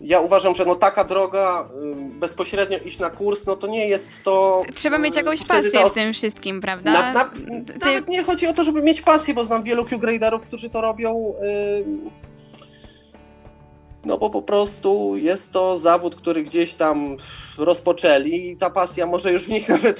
ja 0.00 0.20
uważam, 0.20 0.54
że 0.54 0.64
no 0.64 0.74
taka 0.74 1.04
droga 1.04 1.68
y, 1.82 2.18
bezpośrednio 2.18 2.78
iść 2.78 2.98
na 2.98 3.10
kurs, 3.10 3.46
no 3.46 3.56
to 3.56 3.66
nie 3.66 3.88
jest 3.88 4.22
to... 4.22 4.62
Trzeba 4.74 4.98
mieć 4.98 5.14
y, 5.16 5.18
jakąś 5.18 5.40
wtedy 5.40 5.70
pasję 5.70 5.90
w 5.90 5.94
tym 5.94 6.12
wszystkim, 6.12 6.60
prawda? 6.60 6.92
na, 6.92 7.12
na, 7.12 7.24
Ty- 7.24 7.78
Nawet 7.86 8.08
nie 8.08 8.22
chodzi 8.24 8.46
o 8.46 8.52
to, 8.52 8.64
żeby 8.64 8.82
mieć 8.82 9.02
pasję, 9.02 9.34
bo 9.34 9.44
znam 9.44 9.62
wielu 9.62 9.84
Q-graderów, 9.84 10.42
którzy 10.42 10.70
to 10.70 10.80
robią. 10.80 11.34
ym, 11.86 12.10
No 14.04 14.18
bo 14.18 14.30
po 14.30 14.42
prostu 14.42 15.16
jest 15.16 15.52
to 15.52 15.78
zawód, 15.78 16.16
który 16.16 16.42
gdzieś 16.44 16.74
tam 16.74 17.16
rozpoczęli 17.58 18.48
i 18.50 18.56
ta 18.56 18.70
pasja 18.70 19.06
może 19.06 19.32
już 19.32 19.44
w 19.44 19.48
nich 19.48 19.68
nawet 19.78 19.98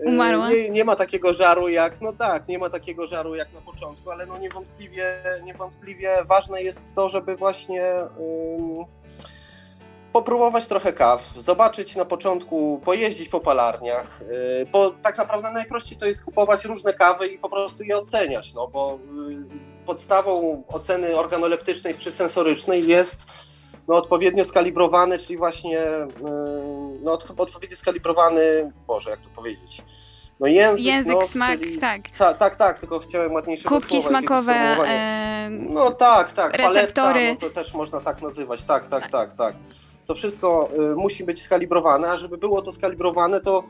y, 0.00 0.08
Umarła? 0.08 0.50
Nie, 0.50 0.70
nie 0.70 0.84
ma 0.84 0.96
takiego 0.96 1.32
żaru 1.34 1.68
jak, 1.68 2.00
no 2.00 2.12
tak, 2.12 2.48
nie 2.48 2.58
ma 2.58 2.70
takiego 2.70 3.06
żaru 3.06 3.34
jak 3.34 3.52
na 3.52 3.60
początku, 3.60 4.10
ale 4.10 4.26
no 4.26 4.38
niewątpliwie, 4.38 5.22
niewątpliwie 5.44 6.10
ważne 6.26 6.62
jest 6.62 6.82
to, 6.94 7.08
żeby 7.08 7.36
właśnie 7.36 7.84
ym, 7.96 8.84
popróbować 10.12 10.66
trochę 10.66 10.92
kaw, 10.92 11.22
zobaczyć 11.36 11.96
na 11.96 12.04
początku, 12.04 12.80
pojeździć 12.84 13.28
po 13.28 13.40
palarniach, 13.40 14.20
yy, 14.58 14.66
bo 14.72 14.90
tak 14.90 15.18
naprawdę 15.18 15.52
najprościej 15.52 15.98
to 15.98 16.06
jest 16.06 16.24
kupować 16.24 16.64
różne 16.64 16.94
kawy 16.94 17.26
i 17.26 17.38
po 17.38 17.48
prostu 17.48 17.82
je 17.82 17.98
oceniać, 17.98 18.54
no 18.54 18.68
bo 18.68 18.98
yy, 19.28 19.36
podstawą 19.86 20.62
oceny 20.68 21.16
organoleptycznej 21.16 21.94
czy 21.94 22.12
sensorycznej 22.12 22.86
jest 22.86 23.22
no, 23.88 23.94
odpowiednio 23.96 24.44
skalibrowany, 24.44 25.18
czyli 25.18 25.36
właśnie 25.38 25.72
yy, 25.72 26.08
no, 27.02 27.12
od- 27.12 27.40
odpowiednio 27.40 27.76
skalibrowany, 27.76 28.72
Boże, 28.86 29.10
jak 29.10 29.20
to 29.20 29.28
powiedzieć, 29.34 29.82
no 30.40 30.48
język, 30.48 30.84
Język, 30.84 31.14
no, 31.20 31.26
smak, 31.26 31.60
czyli, 31.60 31.78
tak. 31.78 32.00
Ca, 32.12 32.34
tak, 32.34 32.56
tak, 32.56 32.78
tylko 32.78 32.98
chciałem 32.98 33.32
ładniejszego 33.32 33.74
Kubki 33.74 34.02
smakowe, 34.02 34.52
e, 34.52 35.48
No 35.50 35.90
tak, 35.90 36.32
tak, 36.32 36.56
receptory. 36.56 37.12
paleta, 37.14 37.32
no 37.32 37.48
to 37.48 37.50
też 37.50 37.74
można 37.74 38.00
tak 38.00 38.22
nazywać, 38.22 38.64
tak, 38.64 38.88
tak, 38.88 39.10
tak, 39.10 39.32
tak. 39.32 39.54
To 40.06 40.14
wszystko 40.14 40.68
y, 40.92 40.96
musi 40.96 41.24
być 41.24 41.42
skalibrowane, 41.42 42.10
a 42.10 42.16
żeby 42.16 42.38
było 42.38 42.62
to 42.62 42.72
skalibrowane, 42.72 43.40
to, 43.40 43.64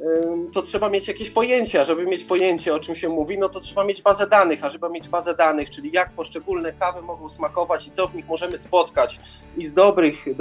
y, 0.00 0.04
to 0.52 0.62
trzeba 0.62 0.88
mieć 0.88 1.08
jakieś 1.08 1.30
pojęcie, 1.30 1.80
a 1.80 1.84
żeby 1.84 2.06
mieć 2.06 2.24
pojęcie, 2.24 2.74
o 2.74 2.80
czym 2.80 2.94
się 2.94 3.08
mówi, 3.08 3.38
no 3.38 3.48
to 3.48 3.60
trzeba 3.60 3.84
mieć 3.84 4.02
bazę 4.02 4.26
danych, 4.26 4.64
a 4.64 4.70
żeby 4.70 4.90
mieć 4.90 5.08
bazę 5.08 5.34
danych, 5.34 5.70
czyli 5.70 5.92
jak 5.92 6.12
poszczególne 6.12 6.72
kawy 6.72 7.02
mogą 7.02 7.28
smakować 7.28 7.86
i 7.86 7.90
co 7.90 8.08
w 8.08 8.14
nich 8.14 8.28
możemy 8.28 8.58
spotkać 8.58 9.20
i 9.56 9.66
z 9.66 9.74
dobrych 9.74 10.28
y, 10.28 10.34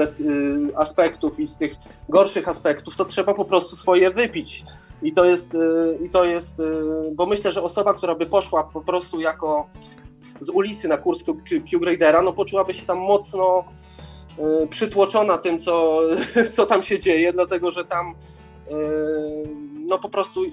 aspektów 0.75 1.39
i 1.39 1.47
z 1.47 1.57
tych 1.57 1.75
gorszych 2.09 2.47
aspektów, 2.47 2.95
to 2.95 3.05
trzeba 3.05 3.33
po 3.33 3.45
prostu 3.45 3.75
swoje 3.75 4.12
wypić. 4.12 4.63
I 5.01 5.13
to 5.13 5.25
jest, 5.25 5.57
i 6.05 6.09
to 6.09 6.25
jest 6.25 6.62
bo 7.12 7.25
myślę, 7.25 7.51
że 7.51 7.63
osoba, 7.63 7.93
która 7.93 8.15
by 8.15 8.25
poszła 8.25 8.63
po 8.63 8.81
prostu 8.81 9.19
jako 9.19 9.67
z 10.39 10.50
ulicy 10.50 10.88
na 10.88 10.97
kurs 10.97 11.23
Q-Gradera, 11.69 12.21
no 12.21 12.33
poczułaby 12.33 12.73
się 12.73 12.85
tam 12.85 12.97
mocno 12.97 13.63
przytłoczona 14.69 15.37
tym, 15.37 15.59
co, 15.59 16.01
co 16.55 16.65
tam 16.65 16.83
się 16.83 16.99
dzieje, 16.99 17.33
dlatego 17.33 17.71
że 17.71 17.85
tam 17.85 18.15
y, 18.71 18.73
no 19.87 19.99
po 19.99 20.09
prostu 20.09 20.43
y, 20.43 20.49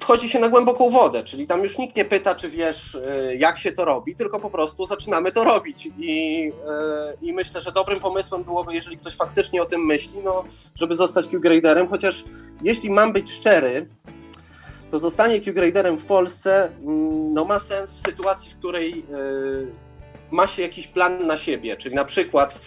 wchodzi 0.00 0.28
się 0.28 0.38
na 0.38 0.48
głęboką 0.48 0.90
wodę, 0.90 1.24
czyli 1.24 1.46
tam 1.46 1.62
już 1.62 1.78
nikt 1.78 1.96
nie 1.96 2.04
pyta, 2.04 2.34
czy 2.34 2.50
wiesz, 2.50 2.94
y, 2.94 3.36
jak 3.38 3.58
się 3.58 3.72
to 3.72 3.84
robi, 3.84 4.14
tylko 4.14 4.40
po 4.40 4.50
prostu 4.50 4.86
zaczynamy 4.86 5.32
to 5.32 5.44
robić. 5.44 5.88
I, 5.98 6.52
y, 7.22 7.26
i 7.26 7.32
myślę, 7.32 7.60
że 7.60 7.72
dobrym 7.72 8.00
pomysłem 8.00 8.44
byłoby, 8.44 8.74
jeżeli 8.74 8.98
ktoś 8.98 9.16
faktycznie 9.16 9.62
o 9.62 9.66
tym 9.66 9.86
myśli, 9.86 10.18
no, 10.24 10.44
żeby 10.74 10.94
zostać 10.94 11.26
Q-Graderem, 11.28 11.88
chociaż 11.88 12.24
jeśli 12.62 12.90
mam 12.90 13.12
być 13.12 13.32
szczery, 13.32 13.88
to 14.90 14.98
zostanie 14.98 15.40
Q-Graderem 15.40 15.98
w 15.98 16.04
Polsce 16.04 16.64
mm, 16.64 17.34
no, 17.34 17.44
ma 17.44 17.58
sens 17.58 17.94
w 17.94 18.00
sytuacji, 18.00 18.50
w 18.50 18.56
której 18.56 18.92
y, 18.92 19.89
ma 20.30 20.46
się 20.46 20.62
jakiś 20.62 20.86
plan 20.86 21.26
na 21.26 21.38
siebie, 21.38 21.76
czyli 21.76 21.94
na 21.94 22.04
przykład 22.04 22.58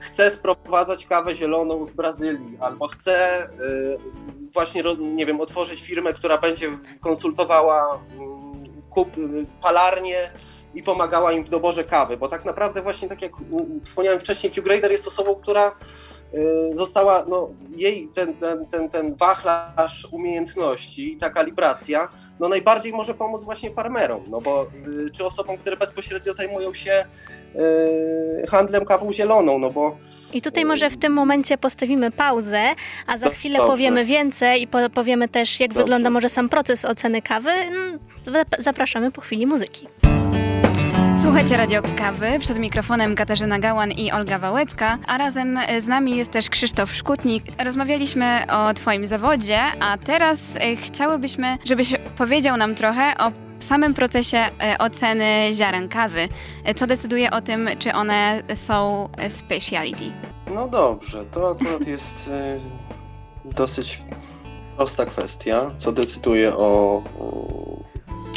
chcę 0.00 0.30
sprowadzać 0.30 1.06
kawę 1.06 1.36
zieloną 1.36 1.86
z 1.86 1.92
Brazylii, 1.92 2.58
albo 2.60 2.88
chcę 2.88 3.44
y, 3.44 3.98
właśnie, 4.52 4.82
nie 4.98 5.26
wiem, 5.26 5.40
otworzyć 5.40 5.80
firmę, 5.80 6.14
która 6.14 6.38
będzie 6.38 6.70
konsultowała 7.00 8.00
mm, 8.12 8.82
kup, 8.90 9.18
y, 9.18 9.46
palarnie 9.62 10.30
i 10.74 10.82
pomagała 10.82 11.32
im 11.32 11.44
w 11.44 11.48
doborze 11.48 11.84
kawy, 11.84 12.16
bo 12.16 12.28
tak 12.28 12.44
naprawdę 12.44 12.82
właśnie 12.82 13.08
tak 13.08 13.22
jak 13.22 13.32
wspomniałem 13.84 14.20
wcześniej, 14.20 14.52
Q-Grader 14.52 14.92
jest 14.92 15.08
osobą, 15.08 15.34
która 15.34 15.72
została, 16.74 17.24
no 17.28 17.48
jej 17.76 18.08
ten, 18.14 18.34
ten, 18.34 18.66
ten, 18.66 18.88
ten 18.88 19.14
wachlarz 19.14 20.08
umiejętności, 20.12 21.16
ta 21.20 21.30
kalibracja, 21.30 22.08
no 22.40 22.48
najbardziej 22.48 22.92
może 22.92 23.14
pomóc 23.14 23.44
właśnie 23.44 23.70
farmerom, 23.70 24.24
no 24.30 24.40
bo 24.40 24.66
y, 25.06 25.10
czy 25.10 25.24
osobom, 25.24 25.58
które 25.58 25.76
bezpośrednio 25.76 26.32
zajmują 26.32 26.74
się 26.74 27.04
y, 28.42 28.46
handlem 28.46 28.84
kawą 28.84 29.12
zieloną, 29.12 29.58
no 29.58 29.70
bo 29.70 29.96
I 30.32 30.42
tutaj 30.42 30.64
może 30.64 30.90
w 30.90 30.96
tym 30.96 31.12
momencie 31.12 31.58
postawimy 31.58 32.10
pauzę, 32.10 32.62
a 33.06 33.16
za 33.16 33.30
chwilę 33.30 33.58
dobrze. 33.58 33.70
powiemy 33.72 34.04
więcej 34.04 34.62
i 34.62 34.66
po, 34.66 34.78
powiemy 34.94 35.28
też, 35.28 35.60
jak 35.60 35.70
Dobrze. 35.70 35.82
wygląda 35.82 36.10
może 36.10 36.28
sam 36.28 36.48
proces 36.48 36.84
oceny 36.84 37.22
kawy. 37.22 37.50
Mm, 37.50 37.98
zap- 38.26 38.56
Zapraszamy 38.62 39.10
po 39.12 39.20
chwili 39.20 39.46
muzyki. 39.46 39.88
Słuchajcie 41.22 41.56
Radio 41.56 41.82
Kawy, 41.96 42.38
przed 42.38 42.58
mikrofonem 42.58 43.14
Katarzyna 43.16 43.58
Gałan 43.58 43.90
i 43.92 44.12
Olga 44.12 44.38
Wałęcka, 44.38 44.98
a 45.06 45.18
razem 45.18 45.58
z 45.80 45.86
nami 45.86 46.16
jest 46.16 46.30
też 46.30 46.50
Krzysztof 46.50 46.94
Szkutnik. 46.94 47.44
Rozmawialiśmy 47.64 48.42
o 48.50 48.74
Twoim 48.74 49.06
zawodzie, 49.06 49.60
a 49.80 49.98
teraz 49.98 50.40
e, 50.56 50.76
chciałybyśmy, 50.76 51.58
żebyś 51.64 51.94
powiedział 52.18 52.56
nam 52.56 52.74
trochę 52.74 53.14
o 53.18 53.32
samym 53.60 53.94
procesie 53.94 54.38
e, 54.38 54.78
oceny 54.78 55.50
ziaren 55.52 55.88
kawy. 55.88 56.28
E, 56.64 56.74
Co 56.74 56.86
decyduje 56.86 57.30
o 57.30 57.40
tym, 57.40 57.68
czy 57.78 57.92
one 57.92 58.42
są 58.54 59.08
e, 59.18 59.30
speciality? 59.30 60.04
No 60.54 60.68
dobrze, 60.68 61.24
to 61.24 61.50
akurat 61.50 61.86
jest 61.86 62.30
dosyć 63.44 64.02
prosta 64.76 65.04
kwestia, 65.04 65.70
co 65.78 65.92
decyduje 65.92 66.56
o, 66.56 67.02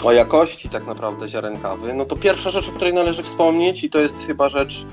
o 0.03 0.11
jakości 0.11 0.69
tak 0.69 0.87
naprawdę 0.87 1.29
ziaren 1.29 1.57
kawy. 1.57 1.93
No 1.93 2.05
to 2.05 2.15
pierwsza 2.15 2.49
rzecz, 2.49 2.69
o 2.69 2.71
której 2.71 2.93
należy 2.93 3.23
wspomnieć 3.23 3.83
i 3.83 3.89
to 3.89 3.99
jest 3.99 4.27
chyba 4.27 4.49
rzecz 4.49 4.85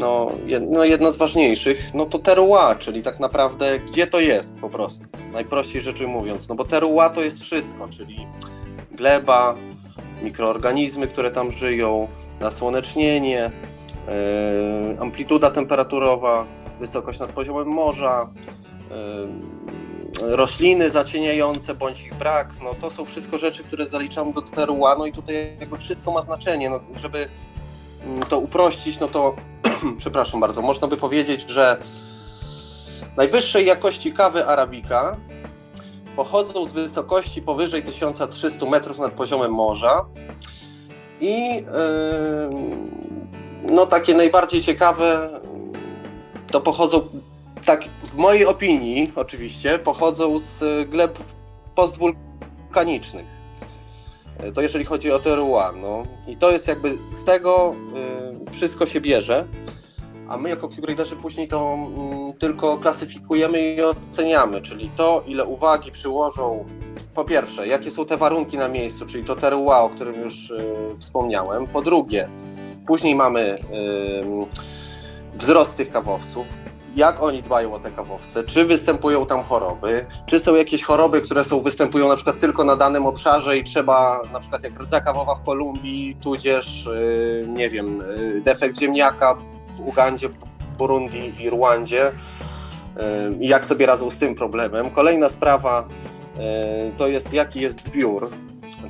no, 0.00 0.30
no 0.70 0.84
jedna 0.84 1.10
z 1.10 1.16
ważniejszych, 1.16 1.94
no 1.94 2.06
to 2.06 2.18
terroir, 2.18 2.78
czyli 2.78 3.02
tak 3.02 3.20
naprawdę 3.20 3.78
gdzie 3.78 4.06
to 4.06 4.20
jest 4.20 4.60
po 4.60 4.68
prostu, 4.68 5.04
najprościej 5.32 5.82
rzeczy 5.82 6.06
mówiąc, 6.06 6.48
no 6.48 6.54
bo 6.54 6.64
terroir 6.64 7.10
to 7.10 7.22
jest 7.22 7.40
wszystko, 7.40 7.88
czyli 7.88 8.26
gleba, 8.92 9.54
mikroorganizmy, 10.22 11.06
które 11.06 11.30
tam 11.30 11.50
żyją, 11.50 12.08
nasłonecznienie, 12.40 13.50
Yy, 14.10 15.00
amplituda 15.00 15.50
temperaturowa, 15.50 16.46
wysokość 16.80 17.18
nad 17.18 17.32
poziomem 17.32 17.68
morza, 17.68 18.28
yy, 18.90 19.76
rośliny 20.20 20.90
zacieniające 20.90 21.74
bądź 21.74 22.02
ich 22.02 22.14
brak, 22.14 22.48
no 22.62 22.74
to 22.74 22.90
są 22.90 23.04
wszystko 23.04 23.38
rzeczy, 23.38 23.64
które 23.64 23.88
zaliczamy 23.88 24.32
do 24.32 24.42
terroir, 24.42 24.98
no 24.98 25.06
i 25.06 25.12
tutaj 25.12 25.56
jakby 25.60 25.76
wszystko 25.76 26.10
ma 26.12 26.22
znaczenie, 26.22 26.70
no, 26.70 26.80
żeby 26.96 27.28
mm, 28.06 28.22
to 28.22 28.38
uprościć, 28.38 29.00
no 29.00 29.08
to 29.08 29.34
przepraszam 29.98 30.40
bardzo, 30.40 30.62
można 30.62 30.88
by 30.88 30.96
powiedzieć, 30.96 31.44
że 31.48 31.76
najwyższej 33.16 33.66
jakości 33.66 34.12
kawy 34.12 34.46
Arabika 34.46 35.16
pochodzą 36.16 36.66
z 36.66 36.72
wysokości 36.72 37.42
powyżej 37.42 37.82
1300 37.82 38.66
metrów 38.66 38.98
nad 38.98 39.12
poziomem 39.12 39.52
morza 39.52 40.06
i 41.20 41.54
yy, 41.54 41.62
no 43.62 43.86
takie 43.86 44.14
najbardziej 44.14 44.62
ciekawe 44.62 45.40
to 46.50 46.60
pochodzą, 46.60 47.08
tak 47.64 47.84
w 48.12 48.16
mojej 48.16 48.46
opinii 48.46 49.12
oczywiście, 49.16 49.78
pochodzą 49.78 50.38
z 50.40 50.88
gleb 50.90 51.18
postwulkanicznych. 51.74 53.26
E, 54.38 54.52
To 54.52 54.60
jeżeli 54.62 54.84
chodzi 54.84 55.12
o 55.12 55.18
terroir, 55.18 55.76
no 55.82 56.02
i 56.26 56.36
to 56.36 56.50
jest 56.50 56.68
jakby 56.68 56.98
z 57.14 57.24
tego 57.24 57.74
y, 58.48 58.50
wszystko 58.50 58.86
się 58.86 59.00
bierze, 59.00 59.46
a 60.28 60.36
my 60.36 60.48
jako 60.48 60.68
QGraderzy 60.68 61.16
później 61.16 61.48
to 61.48 61.74
mm, 61.74 62.32
tylko 62.32 62.78
klasyfikujemy 62.78 63.60
i 63.74 63.82
oceniamy, 63.82 64.62
czyli 64.62 64.90
to 64.96 65.22
ile 65.26 65.44
uwagi 65.44 65.92
przyłożą 65.92 66.64
po 67.14 67.24
pierwsze, 67.24 67.68
jakie 67.68 67.90
są 67.90 68.04
te 68.04 68.16
warunki 68.16 68.58
na 68.58 68.68
miejscu, 68.68 69.06
czyli 69.06 69.24
to 69.24 69.36
terroir, 69.36 69.82
o 69.82 69.88
którym 69.88 70.22
już 70.22 70.52
wspomniałem. 70.98 71.66
Po 71.66 71.82
drugie, 71.82 72.28
później 72.86 73.14
mamy 73.14 73.58
ym, 74.22 74.46
wzrost 75.34 75.76
tych 75.76 75.90
kawowców, 75.92 76.46
jak 76.96 77.22
oni 77.22 77.42
dbają 77.42 77.74
o 77.74 77.78
te 77.78 77.90
kawowce, 77.90 78.44
czy 78.44 78.64
występują 78.64 79.26
tam 79.26 79.42
choroby, 79.42 80.06
czy 80.26 80.40
są 80.40 80.54
jakieś 80.54 80.82
choroby, 80.82 81.22
które 81.22 81.44
są, 81.44 81.60
występują 81.60 82.08
na 82.08 82.16
przykład 82.16 82.38
tylko 82.38 82.64
na 82.64 82.76
danym 82.76 83.06
obszarze 83.06 83.58
i 83.58 83.64
trzeba, 83.64 84.22
na 84.32 84.40
przykład 84.40 84.62
jak 84.62 84.80
rdza 84.80 85.00
kawowa 85.00 85.34
w 85.34 85.44
Kolumbii, 85.44 86.16
tudzież, 86.20 86.86
yy, 86.86 87.48
nie 87.48 87.70
wiem, 87.70 88.02
yy, 88.16 88.40
defekt 88.40 88.80
ziemniaka 88.80 89.36
w 89.66 89.80
Ugandzie, 89.80 90.28
Burundi 90.78 91.32
i 91.42 91.50
Rwandzie 91.50 92.12
i 93.40 93.48
jak 93.48 93.66
sobie 93.66 93.86
radzą 93.86 94.10
z 94.10 94.18
tym 94.18 94.34
problemem. 94.34 94.90
Kolejna 94.90 95.28
sprawa 95.28 95.88
to 96.98 97.08
jest 97.08 97.32
jaki 97.32 97.60
jest 97.60 97.84
zbiór, 97.84 98.30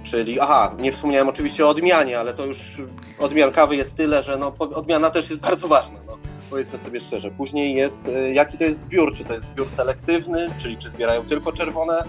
czyli 0.04 0.40
aha, 0.40 0.74
nie 0.78 0.92
wspomniałem 0.92 1.28
oczywiście 1.28 1.66
o 1.66 1.68
odmianie, 1.68 2.20
ale 2.20 2.34
to 2.34 2.46
już 2.46 2.82
odmian 3.18 3.52
kawy 3.52 3.76
jest 3.76 3.96
tyle, 3.96 4.22
że 4.22 4.38
no, 4.38 4.52
odmiana 4.58 5.10
też 5.10 5.30
jest 5.30 5.42
bardzo 5.42 5.68
ważna, 5.68 6.00
no, 6.06 6.09
powiedzmy 6.50 6.78
sobie 6.78 7.00
szczerze. 7.00 7.30
Później 7.30 7.74
jest 7.74 8.10
jaki 8.32 8.58
to 8.58 8.64
jest 8.64 8.80
zbiór, 8.80 9.14
czy 9.14 9.24
to 9.24 9.34
jest 9.34 9.46
zbiór 9.46 9.68
selektywny, 9.70 10.46
czyli 10.58 10.78
czy 10.78 10.90
zbierają 10.90 11.26
tylko 11.26 11.52
czerwone 11.52 12.04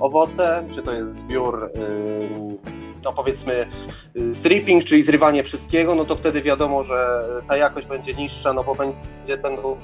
owoce, 0.00 0.64
czy 0.74 0.82
to 0.82 0.92
jest 0.92 1.16
zbiór 1.16 1.70
no 3.04 3.12
powiedzmy 3.12 3.66
y, 4.16 4.34
stripping, 4.34 4.84
czyli 4.84 5.02
zrywanie 5.02 5.42
wszystkiego, 5.42 5.94
no 5.94 6.04
to 6.04 6.16
wtedy 6.16 6.42
wiadomo, 6.42 6.84
że 6.84 7.20
ta 7.46 7.56
jakość 7.56 7.86
będzie 7.86 8.14
niższa, 8.14 8.52
no 8.52 8.64
bo 8.64 8.74
będzie, 8.74 9.36
będą 9.42 9.76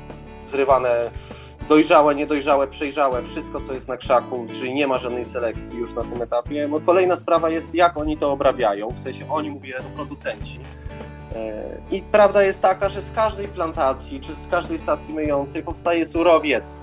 zrywane 0.47 1.11
dojrzałe, 1.69 2.15
niedojrzałe, 2.15 2.69
przejrzałe, 2.69 3.23
wszystko 3.23 3.61
co 3.61 3.73
jest 3.73 3.89
na 3.89 3.97
krzaku, 3.97 4.47
czyli 4.55 4.75
nie 4.75 4.87
ma 4.87 4.99
żadnej 4.99 5.25
selekcji 5.25 5.79
już 5.79 5.95
na 5.95 6.03
tym 6.03 6.23
etapie. 6.23 6.69
No 6.69 6.81
kolejna 6.81 7.17
sprawa 7.17 7.51
jest, 7.51 7.75
jak 7.75 7.97
oni 7.97 8.17
to 8.17 8.33
obrabiają, 8.33 8.91
w 8.91 9.01
sensie 9.01 9.31
oni, 9.31 9.51
mówię, 9.51 9.75
producenci. 9.97 10.61
E, 11.35 11.63
I 11.91 12.03
prawda 12.13 12.43
jest 12.43 12.63
taka, 12.63 12.89
że 12.89 13.03
z 13.03 13.13
każdej 13.13 13.49
plantacji, 13.49 14.21
czy 14.21 14.35
z 14.35 14.49
każdej 14.49 14.79
stacji 14.79 15.15
myjącej 15.15 15.63
powstaje 15.63 16.07
surowiec 16.07 16.77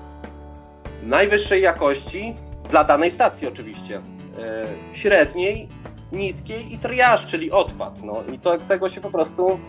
najwyższej 1.04 1.62
jakości, 1.62 2.36
dla 2.70 2.84
danej 2.84 3.12
stacji 3.12 3.48
oczywiście, 3.48 3.98
e, 3.98 4.66
średniej 4.94 5.70
niskiej 6.12 6.74
i 6.74 6.78
triaż, 6.78 7.26
czyli 7.26 7.52
odpad. 7.52 8.04
No 8.04 8.24
i 8.34 8.40
to, 8.40 8.58
tego 8.58 8.90
się 8.90 9.02
po 9.02 9.12
prostu 9.12 9.60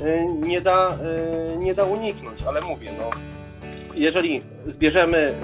y, 0.00 0.26
nie 0.40 0.60
da, 0.60 0.98
nie 1.58 1.74
da 1.74 1.84
uniknąć, 1.84 2.42
ale 2.42 2.60
mówię, 2.60 2.90
no, 2.98 3.10
jeżeli 3.94 4.42
zbierzemy 4.66 5.34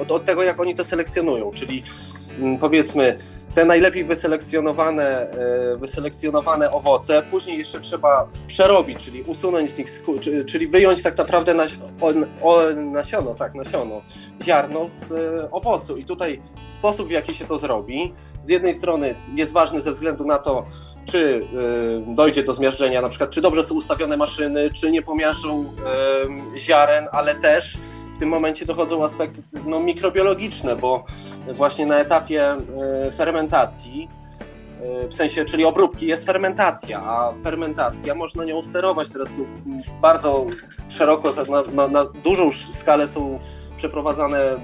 od, 0.00 0.10
od 0.10 0.24
tego, 0.24 0.42
jak 0.42 0.60
oni 0.60 0.74
to 0.74 0.84
selekcjonują, 0.84 1.50
czyli 1.50 1.82
mm, 2.40 2.58
powiedzmy 2.58 3.18
te 3.58 3.64
najlepiej 3.64 4.04
wyselekcjonowane, 4.04 5.26
wyselekcjonowane 5.76 6.70
owoce, 6.70 7.22
później 7.30 7.58
jeszcze 7.58 7.80
trzeba 7.80 8.28
przerobić, 8.46 9.04
czyli 9.04 9.22
usunąć 9.22 9.70
z 9.70 9.78
nich, 9.78 9.88
czyli 10.46 10.68
wyjąć 10.68 11.02
tak 11.02 11.18
naprawdę 11.18 11.54
nasiono, 12.92 13.34
tak, 13.34 13.54
nasiono, 13.54 14.02
ziarno 14.42 14.88
z 14.88 15.12
owocu. 15.50 15.96
I 15.96 16.04
tutaj 16.04 16.42
sposób, 16.68 17.08
w 17.08 17.10
jaki 17.10 17.34
się 17.34 17.44
to 17.44 17.58
zrobi, 17.58 18.14
z 18.42 18.48
jednej 18.48 18.74
strony 18.74 19.14
jest 19.34 19.52
ważny 19.52 19.80
ze 19.80 19.90
względu 19.90 20.24
na 20.24 20.38
to, 20.38 20.66
czy 21.04 21.18
y, 21.18 21.42
dojdzie 22.06 22.42
do 22.42 22.54
zmiażdżenia, 22.54 23.02
na 23.02 23.08
przykład 23.08 23.30
czy 23.30 23.40
dobrze 23.40 23.64
są 23.64 23.74
ustawione 23.74 24.16
maszyny, 24.16 24.70
czy 24.72 24.90
nie 24.90 25.02
pomiażdżą 25.02 25.72
ziaren, 26.56 27.08
ale 27.12 27.34
też 27.34 27.78
w 28.18 28.20
tym 28.20 28.28
momencie 28.28 28.66
dochodzą 28.66 29.04
aspekty 29.04 29.42
no, 29.66 29.80
mikrobiologiczne, 29.80 30.76
bo 30.76 31.04
właśnie 31.54 31.86
na 31.86 31.98
etapie 31.98 32.56
y, 33.08 33.12
fermentacji, 33.12 34.08
w 35.08 35.14
sensie, 35.14 35.44
czyli 35.44 35.64
obróbki, 35.64 36.06
jest 36.06 36.26
fermentacja, 36.26 37.02
a 37.02 37.32
fermentacja 37.42 38.14
można 38.14 38.44
nią 38.44 38.62
sterować. 38.62 39.10
Teraz 39.10 39.30
bardzo 40.02 40.46
szeroko, 40.88 41.32
na, 41.74 41.88
na, 41.88 42.04
dużą 42.04 42.50
skalę 42.70 43.08
są 43.08 43.38
przeprowadzane 43.76 44.56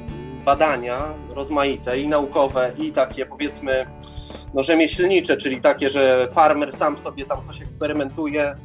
badania 0.45 1.05
rozmaite 1.31 2.01
i 2.01 2.09
naukowe 2.09 2.73
i 2.79 2.93
takie 2.93 3.27
powiedzmy 3.27 3.87
no, 4.55 4.63
rzemieślnicze, 4.63 5.37
czyli 5.37 5.61
takie, 5.61 5.91
że 5.91 6.29
farmer 6.33 6.73
sam 6.73 6.99
sobie 6.99 7.25
tam 7.25 7.43
coś 7.43 7.63
eksperymentuje 7.63 8.57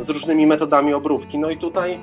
z 0.00 0.10
różnymi 0.10 0.46
metodami 0.46 0.94
obróbki. 0.94 1.38
No 1.38 1.50
i 1.50 1.56
tutaj 1.56 2.00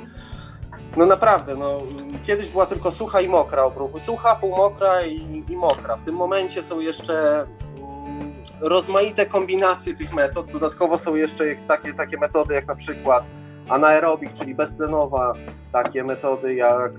no 0.97 1.05
naprawdę, 1.05 1.55
no, 1.55 1.81
kiedyś 2.23 2.49
była 2.49 2.65
tylko 2.65 2.91
sucha 2.91 3.21
i 3.21 3.27
mokra 3.27 3.63
obróbka, 3.63 3.99
sucha, 3.99 4.35
półmokra 4.35 5.05
i, 5.05 5.43
i 5.49 5.57
mokra. 5.57 5.95
W 5.97 6.03
tym 6.03 6.15
momencie 6.15 6.63
są 6.63 6.79
jeszcze 6.79 7.41
mm, 7.41 8.33
rozmaite 8.61 9.25
kombinacje 9.25 9.95
tych 9.95 10.13
metod. 10.13 10.51
Dodatkowo 10.51 10.97
są 10.97 11.15
jeszcze 11.15 11.43
takie, 11.67 11.93
takie 11.93 12.17
metody 12.17 12.53
jak 12.53 12.67
na 12.67 12.75
przykład 12.75 13.23
anaerobik, 13.69 14.33
czyli 14.33 14.55
beztlenowa, 14.55 15.33
takie 15.71 16.03
metody 16.03 16.55
jak 16.55 16.91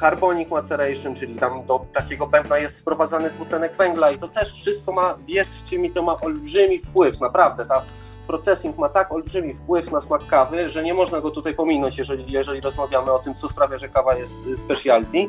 carbonic 0.00 0.50
maceration, 0.50 1.14
czyli 1.14 1.34
tam 1.34 1.66
do 1.66 1.86
takiego 1.92 2.26
bębna 2.26 2.58
jest 2.58 2.76
sprowadzany 2.76 3.30
dwutlenek 3.30 3.76
węgla 3.76 4.10
i 4.10 4.18
to 4.18 4.28
też 4.28 4.52
wszystko 4.52 4.92
ma, 4.92 5.18
wierzcie 5.26 5.78
mi, 5.78 5.90
to 5.90 6.02
ma 6.02 6.20
olbrzymi 6.20 6.80
wpływ, 6.80 7.20
naprawdę, 7.20 7.66
ta 7.66 7.82
processing 8.26 8.78
ma 8.78 8.88
tak 8.88 9.12
olbrzymi 9.12 9.54
wpływ 9.54 9.92
na 9.92 10.00
smak 10.00 10.26
kawy, 10.26 10.68
że 10.68 10.82
nie 10.82 10.94
można 10.94 11.20
go 11.20 11.30
tutaj 11.30 11.54
pominąć, 11.54 11.98
jeżeli, 11.98 12.32
jeżeli 12.32 12.60
rozmawiamy 12.60 13.12
o 13.12 13.18
tym, 13.18 13.34
co 13.34 13.48
sprawia, 13.48 13.78
że 13.78 13.88
kawa 13.88 14.16
jest 14.16 14.46
y, 14.46 14.56
specialty. 14.56 15.28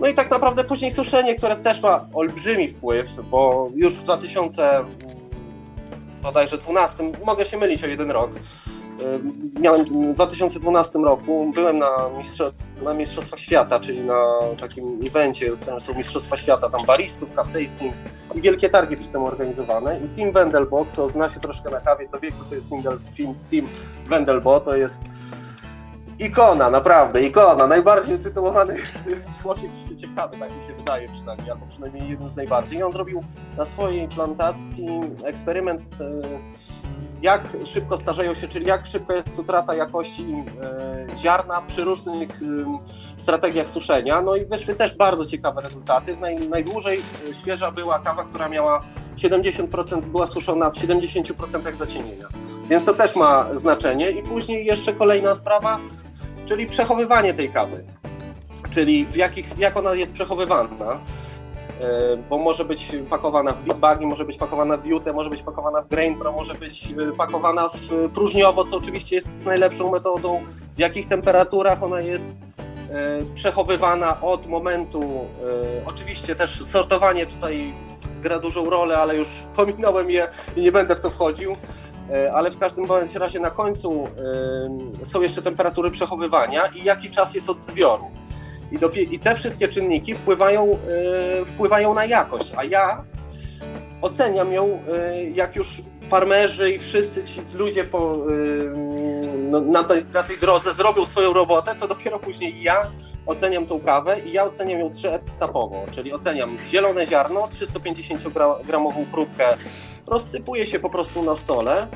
No 0.00 0.08
i 0.08 0.14
tak 0.14 0.30
naprawdę 0.30 0.64
później 0.64 0.90
suszenie, 0.90 1.34
które 1.34 1.56
też 1.56 1.82
ma 1.82 2.00
olbrzymi 2.14 2.68
wpływ, 2.68 3.08
bo 3.30 3.70
już 3.74 3.94
w 3.94 4.02
2000 4.02 4.84
bodajże 6.22 6.58
12, 6.58 7.12
mogę 7.26 7.44
się 7.44 7.56
mylić 7.56 7.84
o 7.84 7.86
jeden 7.86 8.10
rok, 8.10 8.30
miałem 9.60 9.84
w 9.84 10.14
2012 10.14 10.98
roku, 10.98 11.52
byłem 11.54 11.78
na, 11.78 11.90
na 12.82 12.94
Mistrzostwach 12.94 13.40
Świata, 13.40 13.80
czyli 13.80 14.00
na 14.00 14.24
takim 14.60 15.00
evencie, 15.06 15.56
tam 15.56 15.80
są 15.80 15.94
Mistrzostwa 15.94 16.36
Świata, 16.36 16.68
tam 16.68 16.86
baristów, 16.86 17.32
tasting 17.32 17.94
i 18.34 18.40
wielkie 18.40 18.68
targi 18.68 18.96
przy 18.96 19.08
tym 19.08 19.22
organizowane 19.22 20.00
i 20.00 20.08
Tim 20.08 20.32
Wendelbo, 20.32 20.84
kto 20.92 21.08
zna 21.08 21.28
się 21.28 21.40
troszkę 21.40 21.70
na 21.70 21.80
kawie, 21.80 22.08
to 22.08 22.18
wie, 22.18 22.32
kto 22.32 22.44
to 22.44 22.54
jest 22.54 22.68
Tim, 23.16 23.34
Tim 23.50 23.68
Wendelbo, 24.06 24.60
to 24.60 24.76
jest 24.76 25.00
ikona, 26.18 26.70
naprawdę, 26.70 27.22
ikona, 27.22 27.66
najbardziej 27.66 28.16
utytułowany 28.16 28.76
człowiek 29.42 29.72
w 29.72 29.86
świecie 29.86 30.08
kawy, 30.16 30.38
tak 30.38 30.56
mi 30.56 30.64
się 30.64 30.74
wydaje 30.74 31.08
przynajmniej, 31.08 31.50
albo 31.50 31.66
przynajmniej 31.66 32.10
jeden 32.10 32.30
z 32.30 32.36
najbardziej. 32.36 32.78
I 32.78 32.82
on 32.82 32.92
zrobił 32.92 33.24
na 33.56 33.64
swojej 33.64 34.08
plantacji 34.08 35.00
eksperyment 35.24 35.82
jak 37.22 37.48
szybko 37.64 37.98
starzeją 37.98 38.34
się, 38.34 38.48
czyli 38.48 38.66
jak 38.66 38.86
szybko 38.86 39.12
jest 39.12 39.38
utrata 39.38 39.74
jakości 39.74 40.26
e, 40.62 41.18
ziarna 41.18 41.62
przy 41.66 41.84
różnych 41.84 42.40
strategiach 43.16 43.68
suszenia. 43.68 44.22
No 44.22 44.36
i 44.36 44.46
wyszły 44.46 44.74
też 44.74 44.96
bardzo 44.96 45.26
ciekawe 45.26 45.60
rezultaty. 45.60 46.16
Naj, 46.16 46.48
najdłużej 46.48 47.02
e, 47.30 47.34
świeża 47.34 47.70
była 47.70 47.98
kawa, 47.98 48.24
która 48.24 48.48
miała 48.48 48.84
70%, 49.16 50.00
była 50.00 50.26
suszona 50.26 50.70
w 50.70 50.74
70% 50.74 51.76
zacienienia. 51.76 52.28
Więc 52.68 52.84
to 52.84 52.94
też 52.94 53.16
ma 53.16 53.46
znaczenie. 53.56 54.10
I 54.10 54.22
później 54.22 54.66
jeszcze 54.66 54.92
kolejna 54.92 55.34
sprawa, 55.34 55.78
czyli 56.46 56.66
przechowywanie 56.66 57.34
tej 57.34 57.48
kawy. 57.48 57.84
Czyli 58.70 59.06
w 59.06 59.16
jakich, 59.16 59.58
jak 59.58 59.76
ona 59.76 59.94
jest 59.94 60.14
przechowywana. 60.14 60.98
E, 61.80 62.16
bo 62.16 62.38
może 62.38 62.64
być 62.64 62.92
pakowana 63.10 63.52
w 63.52 63.74
bagi, 63.74 64.06
może 64.06 64.24
być 64.24 64.36
pakowana 64.36 64.76
w 64.76 64.86
jutę, 64.86 65.12
może 65.12 65.30
być 65.30 65.42
pakowana 65.42 65.82
w 65.82 65.88
grain 65.88 66.18
pro, 66.18 66.32
może 66.32 66.54
być 66.54 66.94
e, 67.08 67.12
pakowana 67.12 67.68
w 67.68 68.10
próżniowo, 68.14 68.64
co 68.64 68.76
oczywiście 68.76 69.16
jest 69.16 69.28
najlepszą 69.44 69.90
metodą, 69.90 70.44
w 70.76 70.78
jakich 70.78 71.06
temperaturach 71.06 71.82
ona 71.82 72.00
jest 72.00 72.40
e, 72.90 73.18
przechowywana 73.34 74.20
od 74.20 74.46
momentu, 74.46 75.26
oczywiście 75.86 76.34
też 76.34 76.66
sortowanie 76.66 77.26
tutaj 77.26 77.74
gra 78.22 78.38
dużą 78.38 78.70
rolę, 78.70 78.98
ale 78.98 79.16
już 79.16 79.28
pominąłem 79.56 80.10
je 80.10 80.28
i 80.56 80.60
nie 80.60 80.72
będę 80.72 80.96
w 80.96 81.00
to 81.00 81.10
wchodził, 81.10 81.56
ale 82.32 82.50
w 82.50 82.58
każdym 82.58 82.86
razie 83.14 83.40
na 83.40 83.50
końcu 83.50 84.04
są 85.04 85.20
jeszcze 85.20 85.42
temperatury 85.42 85.90
przechowywania 85.90 86.66
i 86.66 86.84
jaki 86.84 87.10
czas 87.10 87.34
jest 87.34 87.50
od 87.50 87.64
zbioru. 87.64 88.10
I, 88.72 88.78
do, 88.78 88.90
I, 88.90 89.18
te 89.18 89.34
wszystkie 89.34 89.68
czynniki 89.68 90.14
wpływają, 90.14 90.68
yy, 91.38 91.44
wpływają 91.44 91.94
na 91.94 92.04
jakość, 92.04 92.52
a 92.56 92.64
ja 92.64 93.04
oceniam 94.02 94.52
ją, 94.52 94.66
yy, 94.66 95.30
jak 95.30 95.56
już 95.56 95.82
farmerzy 96.08 96.70
i 96.70 96.78
wszyscy 96.78 97.24
ci 97.24 97.40
ludzie 97.54 97.84
po, 97.84 98.16
yy, 98.30 98.72
no, 99.50 99.60
na, 99.60 99.84
tej, 99.84 100.04
na, 100.14 100.22
tej, 100.22 100.38
drodze 100.38 100.74
zrobią 100.74 101.06
swoją 101.06 101.32
robotę, 101.32 101.74
to 101.74 101.88
dopiero 101.88 102.18
później 102.18 102.62
ja 102.62 102.90
oceniam 103.26 103.66
tą 103.66 103.80
kawę 103.80 104.20
i 104.20 104.32
ja 104.32 104.44
oceniam 104.44 104.80
ją 104.80 104.92
trzyetapowo, 104.92 105.84
czyli 105.94 106.12
oceniam 106.12 106.58
zielone 106.70 107.06
ziarno, 107.06 107.40
350-gramową 107.46 109.06
próbkę 109.12 109.44
rozsypuje 110.06 110.66
się 110.66 110.78
po 110.78 110.90
prostu 110.90 111.22
na 111.22 111.36
stole 111.36 111.86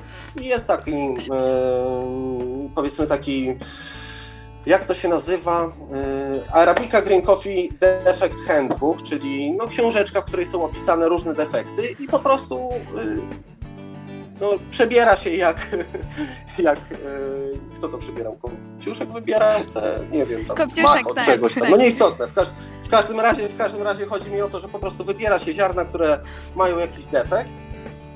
i 0.41 0.47
jest 0.47 0.69
taki, 0.69 0.93
powiedzmy 2.75 3.07
taki 3.07 3.57
jak 4.67 4.85
to 4.85 4.95
się 4.95 5.09
nazywa? 5.09 5.65
Y, 5.65 6.53
Arabica 6.53 7.03
Green 7.03 7.23
Coffee 7.23 7.69
Defect 8.05 8.41
Handbook, 8.47 9.03
czyli 9.03 9.53
no, 9.53 9.67
książeczka, 9.67 10.21
w 10.21 10.25
której 10.25 10.47
są 10.47 10.65
opisane 10.65 11.09
różne 11.09 11.35
defekty 11.35 11.97
i 12.01 12.07
po 12.07 12.19
prostu 12.19 12.71
y, 12.99 13.53
no, 14.41 14.51
przebiera 14.71 15.17
się 15.17 15.31
jak, 15.31 15.57
jak 16.59 16.79
y, 16.79 17.77
kto 17.79 17.89
to 17.89 17.99
przebierał? 17.99 18.37
Kopciuszek 18.37 19.09
wybierał 19.09 19.65
te, 19.75 19.99
nie 20.13 20.27
wiem, 20.27 20.45
tam 20.45 20.57
Kopciuszek, 20.57 21.07
od 21.07 21.17
tak, 21.17 21.27
czegoś 21.27 21.55
tam. 21.55 21.71
No 21.71 21.77
nieistotne. 21.77 22.27
W, 22.27 22.35
każ 22.35 22.49
w, 22.85 22.89
każdym 22.89 23.21
razie, 23.21 23.49
w 23.49 23.57
każdym 23.57 23.83
razie 23.83 24.07
chodzi 24.07 24.31
mi 24.31 24.41
o 24.41 24.49
to, 24.49 24.61
że 24.61 24.69
po 24.69 24.79
prostu 24.79 25.05
wybiera 25.05 25.39
się 25.39 25.53
ziarna, 25.53 25.85
które 25.85 26.19
mają 26.57 26.79
jakiś 26.79 27.07
defekt 27.07 27.51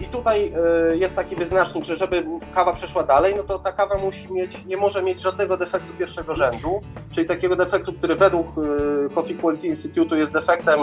I 0.01 0.05
tutaj 0.05 0.53
y, 0.93 0.97
jest 0.97 1.17
taki 1.17 1.37
wyznacznik, 1.37 1.85
że 1.85 1.97
żeby 1.97 2.25
kawa 2.55 2.73
przeszła 2.73 3.03
dalej, 3.03 3.35
no 3.37 3.43
to 3.43 3.59
ta 3.59 3.73
kawa 3.73 3.99
musi 3.99 4.33
mieć, 4.33 4.65
nie 4.65 4.77
może 4.77 5.03
mieć 5.03 5.21
żadnego 5.21 5.57
defektu 5.57 5.93
pierwszego 5.99 6.35
rzędu, 6.35 6.81
czyli 7.13 7.27
takiego 7.27 7.57
defektu, 7.57 7.93
który 7.93 8.15
według 8.17 8.47
y, 8.59 9.15
Coffee 9.15 9.35
Quality 9.35 9.67
Institute 9.67 10.17
jest 10.17 10.33
defektem, 10.33 10.81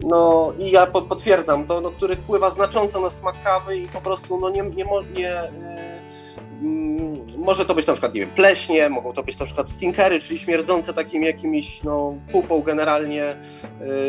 no 0.00 0.52
i 0.58 0.70
ja 0.70 0.86
potwierdzam 0.86 1.66
to, 1.66 1.80
no, 1.80 1.90
który 1.90 2.16
wpływa 2.16 2.50
znacząco 2.50 3.00
na 3.00 3.10
smak 3.10 3.34
kawy 3.44 3.76
i 3.76 3.88
po 3.88 4.00
prostu 4.00 4.40
no, 4.40 4.50
nie, 4.50 4.62
nie, 4.62 4.84
nie 5.16 5.38
mm, 5.38 5.95
może 7.36 7.64
to 7.64 7.74
być 7.74 7.86
na 7.86 7.92
przykład, 7.92 8.14
nie 8.14 8.20
wiem, 8.20 8.30
pleśnie, 8.30 8.90
mogą 8.90 9.12
to 9.12 9.22
być 9.22 9.38
na 9.38 9.46
przykład 9.46 9.70
stinkery, 9.70 10.20
czyli 10.20 10.38
śmierdzące 10.38 10.94
takim 10.94 11.22
jakimiś, 11.22 11.82
no, 11.82 12.14
pupą 12.32 12.62
generalnie 12.62 13.34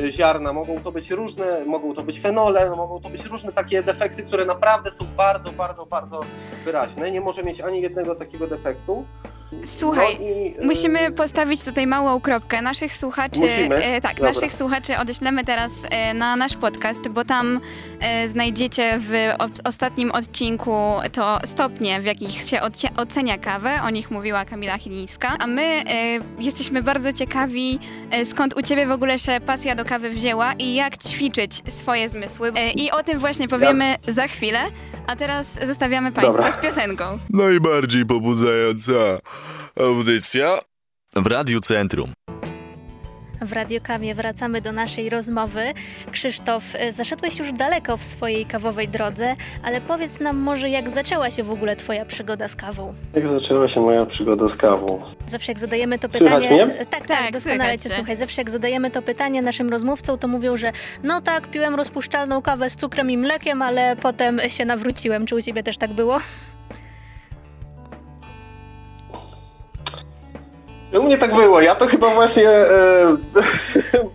y, 0.06 0.12
ziarna, 0.12 0.54
mogą 0.54 0.80
to 0.80 0.92
być 0.92 1.12
różne, 1.12 1.66
mogą 1.66 1.94
to 1.94 2.04
być 2.04 2.20
fenole, 2.20 2.70
no, 2.70 2.76
mogą 2.76 3.02
to 3.02 3.10
być 3.10 3.26
różne 3.26 3.52
takie 3.52 3.84
defekty, 3.84 4.24
które 4.24 4.46
naprawdę 4.46 4.92
są 4.92 5.06
bardzo, 5.18 5.52
bardzo, 5.52 5.86
bardzo 5.86 6.22
wyraźne. 6.66 7.12
Nie 7.12 7.22
może 7.22 7.44
mieć 7.44 7.62
ani 7.62 7.82
jednego 7.82 8.16
takiego 8.16 8.48
defektu. 8.48 9.06
Słuchaj, 9.66 10.18
no 10.20 10.26
i, 10.26 10.56
yy... 10.60 10.66
musimy 10.66 11.12
postawić 11.12 11.64
tutaj 11.64 11.88
małą 11.88 12.22
kropkę. 12.22 12.62
Naszych 12.62 12.94
słuchaczy, 12.94 13.44
e, 13.70 14.02
tak, 14.02 14.16
Dobra. 14.16 14.32
naszych 14.32 14.54
słuchaczy 14.54 14.98
odeślemy 14.98 15.46
teraz 15.46 15.72
e, 15.90 16.14
na 16.14 16.36
nasz 16.36 16.56
podcast, 16.56 17.08
bo 17.08 17.26
tam 17.26 17.60
e, 18.00 18.28
znajdziecie 18.28 19.00
w 19.00 19.12
o, 19.40 19.70
ostatnim 19.70 20.12
odcinku 20.12 20.96
to 21.14 21.40
stopnie, 21.46 22.02
w 22.02 22.06
jakich 22.06 22.42
się 22.48 22.60
ocenia 22.98 23.38
kawę. 23.38 23.80
O 23.84 23.90
nich 23.90 24.12
mówiła 24.12 24.46
Kamila 24.46 24.78
Chilińska. 24.78 25.36
A 25.40 25.48
my 25.48 25.62
e, 25.62 25.84
jesteśmy 26.40 26.84
bardzo 26.84 27.14
ciekawi, 27.14 27.80
e, 28.12 28.26
skąd 28.26 28.58
u 28.58 28.62
ciebie 28.62 28.86
w 28.86 28.92
ogóle 28.92 29.20
się 29.20 29.38
pasja 29.46 29.76
do 29.76 29.86
kawy 29.86 30.10
wzięła 30.10 30.54
i 30.54 30.76
jak 30.76 30.98
ćwiczyć 30.98 31.62
swoje 31.70 32.10
zmysły. 32.10 32.52
E, 32.56 32.72
I 32.72 32.92
o 32.92 33.04
tym 33.04 33.20
właśnie 33.20 33.48
powiemy 33.48 33.96
ja. 34.08 34.14
za 34.14 34.28
chwilę. 34.28 34.60
A 35.08 35.16
teraz 35.16 35.60
zostawiamy 35.68 36.12
Państwa 36.12 36.34
Dobra. 36.34 36.52
z 36.52 36.58
piosenką. 36.58 37.04
Najbardziej 37.30 38.06
pobudzająca 38.06 38.92
audycja 39.80 40.60
w 41.16 41.28
Radiu 41.28 41.62
Centrum. 41.62 42.14
W 43.42 43.54
Radiokawie 43.54 44.16
wracamy 44.16 44.62
do 44.62 44.72
naszej 44.72 45.10
rozmowy. 45.10 45.74
Krzysztof, 46.12 46.64
e, 46.74 46.94
zaszedłeś 46.94 47.40
już 47.40 47.52
daleko 47.52 47.98
w 47.98 48.04
swojej 48.04 48.46
kawowej 48.46 48.88
drodze, 48.88 49.36
ale 49.64 49.82
powiedz 49.82 50.20
nam 50.20 50.38
może, 50.38 50.70
jak 50.70 50.90
zaczęła 50.90 51.32
się 51.32 51.44
w 51.44 51.52
ogóle 51.52 51.76
Twoja 51.76 52.06
przygoda 52.06 52.48
z 52.48 52.56
kawą? 52.56 52.94
Jak 53.14 53.28
zaczęła 53.28 53.68
się 53.68 53.82
moja 53.82 54.06
przygoda 54.06 54.48
z 54.48 54.56
kawą? 54.56 55.02
Zawsze 55.28 55.52
jak 55.52 55.60
zadajemy 55.60 56.00
to 56.00 56.10
pytanie. 56.10 56.50
Mnie? 56.50 56.68
Tak, 56.68 56.88
tak, 56.90 57.08
tak 57.08 57.34
doskonale 57.34 57.80
Cię 57.80 57.90
słuchaj. 57.90 58.18
Zawsze 58.18 58.42
jak 58.42 58.50
zadajemy 58.50 58.92
to 58.92 59.02
pytanie 59.02 59.42
naszym 59.42 59.70
rozmówcom, 59.70 60.18
to 60.18 60.28
mówią, 60.28 60.58
że 60.58 60.72
no 61.04 61.22
tak, 61.22 61.48
piłem 61.48 61.76
rozpuszczalną 61.76 62.42
kawę 62.42 62.70
z 62.70 62.76
cukrem 62.76 63.12
i 63.12 63.18
mlekiem, 63.18 63.62
ale 63.62 63.96
potem 63.96 64.40
się 64.48 64.66
nawróciłem. 64.66 65.26
Czy 65.26 65.36
u 65.36 65.42
Ciebie 65.42 65.64
też 65.64 65.78
tak 65.78 65.94
było? 65.94 66.20
U 70.94 71.04
mnie 71.04 71.18
tak 71.18 71.36
było. 71.36 71.62
Ja 71.62 71.76
to 71.76 71.88
chyba 71.88 72.14
właśnie. 72.14 72.50
E, 72.50 73.18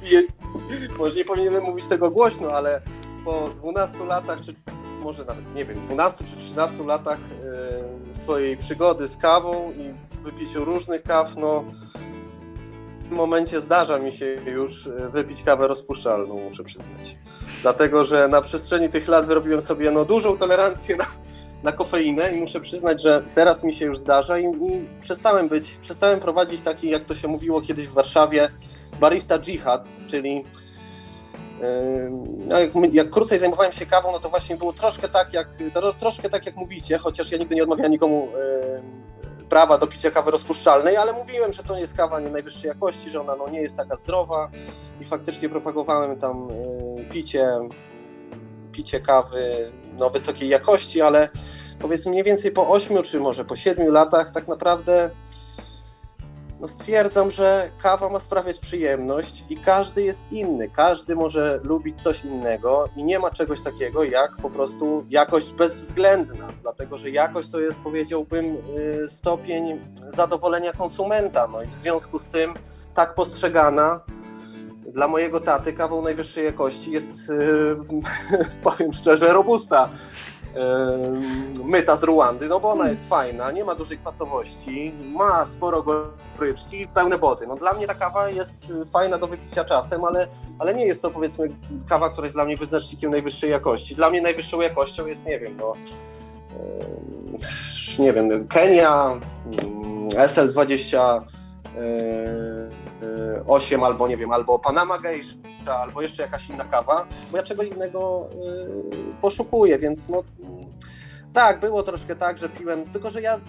może 0.98 1.16
nie 1.16 1.24
powinienem 1.24 1.62
mówić 1.62 1.88
tego 1.88 2.10
głośno, 2.10 2.50
ale 2.50 2.80
po 3.24 3.48
12 3.56 4.04
latach, 4.04 4.40
czy 4.40 4.54
może 5.02 5.24
nawet 5.24 5.54
nie 5.54 5.64
wiem, 5.64 5.80
12 5.80 6.24
czy 6.24 6.36
13 6.36 6.84
latach 6.86 7.18
e, 8.14 8.18
swojej 8.18 8.56
przygody 8.56 9.08
z 9.08 9.16
kawą 9.16 9.72
i 9.72 10.12
wypiciu 10.22 10.64
różnych 10.64 11.02
kaw, 11.02 11.36
no 11.36 11.64
w 13.00 13.08
tym 13.08 13.16
momencie 13.16 13.60
zdarza 13.60 13.98
mi 13.98 14.12
się 14.12 14.36
już 14.46 14.86
e, 14.86 15.08
wypić 15.08 15.42
kawę 15.42 15.68
rozpuszczalną, 15.68 16.38
muszę 16.50 16.64
przyznać. 16.64 17.16
Dlatego, 17.62 18.04
że 18.04 18.28
na 18.28 18.42
przestrzeni 18.42 18.88
tych 18.88 19.08
lat 19.08 19.26
wyrobiłem 19.26 19.62
sobie 19.62 19.90
no, 19.90 20.04
dużą 20.04 20.38
tolerancję 20.38 20.96
na 20.96 21.06
na 21.62 21.72
kofeinę 21.72 22.32
i 22.32 22.40
muszę 22.40 22.60
przyznać, 22.60 23.02
że 23.02 23.22
teraz 23.34 23.64
mi 23.64 23.74
się 23.74 23.84
już 23.84 23.98
zdarza 23.98 24.38
i, 24.38 24.44
i 24.44 24.88
przestałem 25.00 25.48
być, 25.48 25.78
przestałem 25.80 26.20
prowadzić 26.20 26.62
taki, 26.62 26.90
jak 26.90 27.04
to 27.04 27.14
się 27.14 27.28
mówiło 27.28 27.60
kiedyś 27.60 27.88
w 27.88 27.92
Warszawie, 27.92 28.50
barista 29.00 29.38
jihad, 29.38 29.88
czyli 30.06 30.44
no 32.46 32.58
jak, 32.58 32.70
jak, 32.92 33.10
krócej 33.10 33.38
zajmowałem 33.38 33.72
się 33.72 33.86
kawą, 33.86 34.12
no 34.12 34.18
to 34.18 34.30
właśnie 34.30 34.56
było 34.56 34.72
troszkę 34.72 35.08
tak, 35.08 35.32
jak, 35.34 35.48
troszkę 35.98 36.30
tak 36.30 36.46
jak 36.46 36.56
mówicie, 36.56 36.98
chociaż 36.98 37.30
ja 37.30 37.38
nigdy 37.38 37.54
nie 37.54 37.62
odmawiałem 37.62 37.92
nikomu 37.92 38.28
yy, 38.34 39.48
prawa 39.48 39.78
do 39.78 39.86
picia 39.86 40.10
kawy 40.10 40.30
rozpuszczalnej, 40.30 40.96
ale 40.96 41.12
mówiłem, 41.12 41.52
że 41.52 41.62
to 41.62 41.74
nie 41.74 41.80
jest 41.80 41.96
kawa 41.96 42.20
nie 42.20 42.30
najwyższej 42.30 42.68
jakości, 42.68 43.10
że 43.10 43.20
ona 43.20 43.36
no, 43.36 43.48
nie 43.48 43.60
jest 43.60 43.76
taka 43.76 43.96
zdrowa 43.96 44.50
i 45.00 45.04
faktycznie 45.04 45.48
propagowałem 45.48 46.16
tam 46.16 46.48
yy, 46.96 47.04
picie, 47.04 47.58
picie 48.72 49.00
kawy 49.00 49.72
no, 49.98 50.10
wysokiej 50.10 50.48
jakości, 50.48 51.00
ale 51.00 51.28
powiedzmy 51.78 52.10
mniej 52.10 52.24
więcej 52.24 52.50
po 52.50 52.68
8 52.68 53.02
czy 53.02 53.20
może 53.20 53.44
po 53.44 53.56
7 53.56 53.92
latach 53.92 54.30
tak 54.30 54.48
naprawdę 54.48 55.10
no 56.62 56.68
stwierdzam, 56.68 57.30
że 57.30 57.70
kawa 57.78 58.08
ma 58.08 58.20
sprawiać 58.20 58.58
przyjemność 58.58 59.44
i 59.50 59.56
każdy 59.56 60.02
jest 60.02 60.32
inny. 60.32 60.68
Każdy 60.68 61.14
może 61.14 61.60
lubić 61.64 62.02
coś 62.02 62.24
innego 62.24 62.88
i 62.96 63.04
nie 63.04 63.18
ma 63.18 63.30
czegoś 63.30 63.62
takiego 63.62 64.04
jak 64.04 64.36
po 64.36 64.50
prostu 64.50 65.06
jakość 65.10 65.52
bezwzględna, 65.52 66.48
dlatego 66.62 66.98
że 66.98 67.10
jakość 67.10 67.50
to 67.50 67.60
jest 67.60 67.80
powiedziałbym 67.80 68.56
y, 69.04 69.08
stopień 69.08 69.80
zadowolenia 70.14 70.72
konsumenta. 70.72 71.48
No 71.48 71.62
i 71.62 71.66
w 71.66 71.74
związku 71.74 72.18
z 72.18 72.28
tym 72.28 72.54
tak 72.94 73.14
postrzegana 73.14 74.00
dla 74.92 75.08
mojego 75.08 75.40
taty 75.40 75.72
kawą 75.72 76.02
najwyższej 76.02 76.44
jakości 76.44 76.90
jest, 76.90 77.30
y, 77.30 77.76
powiem 78.64 78.92
szczerze, 78.92 79.32
robusta 79.32 79.88
myta 81.64 81.96
z 81.96 82.02
Ruandy, 82.02 82.48
no 82.48 82.60
bo 82.60 82.70
ona 82.70 82.90
jest 82.90 83.08
fajna, 83.08 83.50
nie 83.50 83.64
ma 83.64 83.74
dużej 83.74 83.98
kwasowości, 83.98 84.92
ma 85.14 85.46
sporo 85.46 85.82
goryczki, 85.82 86.88
pełne 86.88 87.18
body. 87.18 87.46
No 87.46 87.56
dla 87.56 87.72
mnie 87.72 87.86
ta 87.86 87.94
kawa 87.94 88.28
jest 88.28 88.72
fajna 88.92 89.18
do 89.18 89.26
wypicia 89.26 89.64
czasem, 89.64 90.04
ale, 90.04 90.28
ale 90.58 90.74
nie 90.74 90.86
jest 90.86 91.02
to 91.02 91.10
powiedzmy 91.10 91.48
kawa, 91.88 92.10
która 92.10 92.24
jest 92.24 92.36
dla 92.36 92.44
mnie 92.44 92.56
wyznacznikiem 92.56 93.10
najwyższej 93.10 93.50
jakości. 93.50 93.96
Dla 93.96 94.10
mnie 94.10 94.22
najwyższą 94.22 94.60
jakością 94.60 95.06
jest, 95.06 95.26
nie 95.26 95.38
wiem, 95.38 95.56
no 95.60 95.74
nie 97.98 98.12
wiem, 98.12 98.48
Kenia, 98.48 99.20
mm, 99.62 100.08
SL20 100.08 101.22
8 103.46 103.84
albo 103.84 104.08
nie 104.08 104.16
wiem, 104.16 104.32
albo 104.32 104.58
Panama 104.58 104.98
Geisha, 104.98 105.36
albo 105.80 106.02
jeszcze 106.02 106.22
jakaś 106.22 106.50
inna 106.50 106.64
kawa, 106.64 107.06
bo 107.30 107.36
ja 107.36 107.42
czego 107.42 107.62
innego 107.62 108.28
y, 109.14 109.20
poszukuję, 109.20 109.78
więc 109.78 110.08
no 110.08 110.24
tak, 111.32 111.60
było 111.60 111.82
troszkę 111.82 112.16
tak, 112.16 112.38
że 112.38 112.48
piłem, 112.48 112.84
tylko 112.84 113.10
że 113.10 113.22
ja 113.22 113.34
mm, 113.34 113.44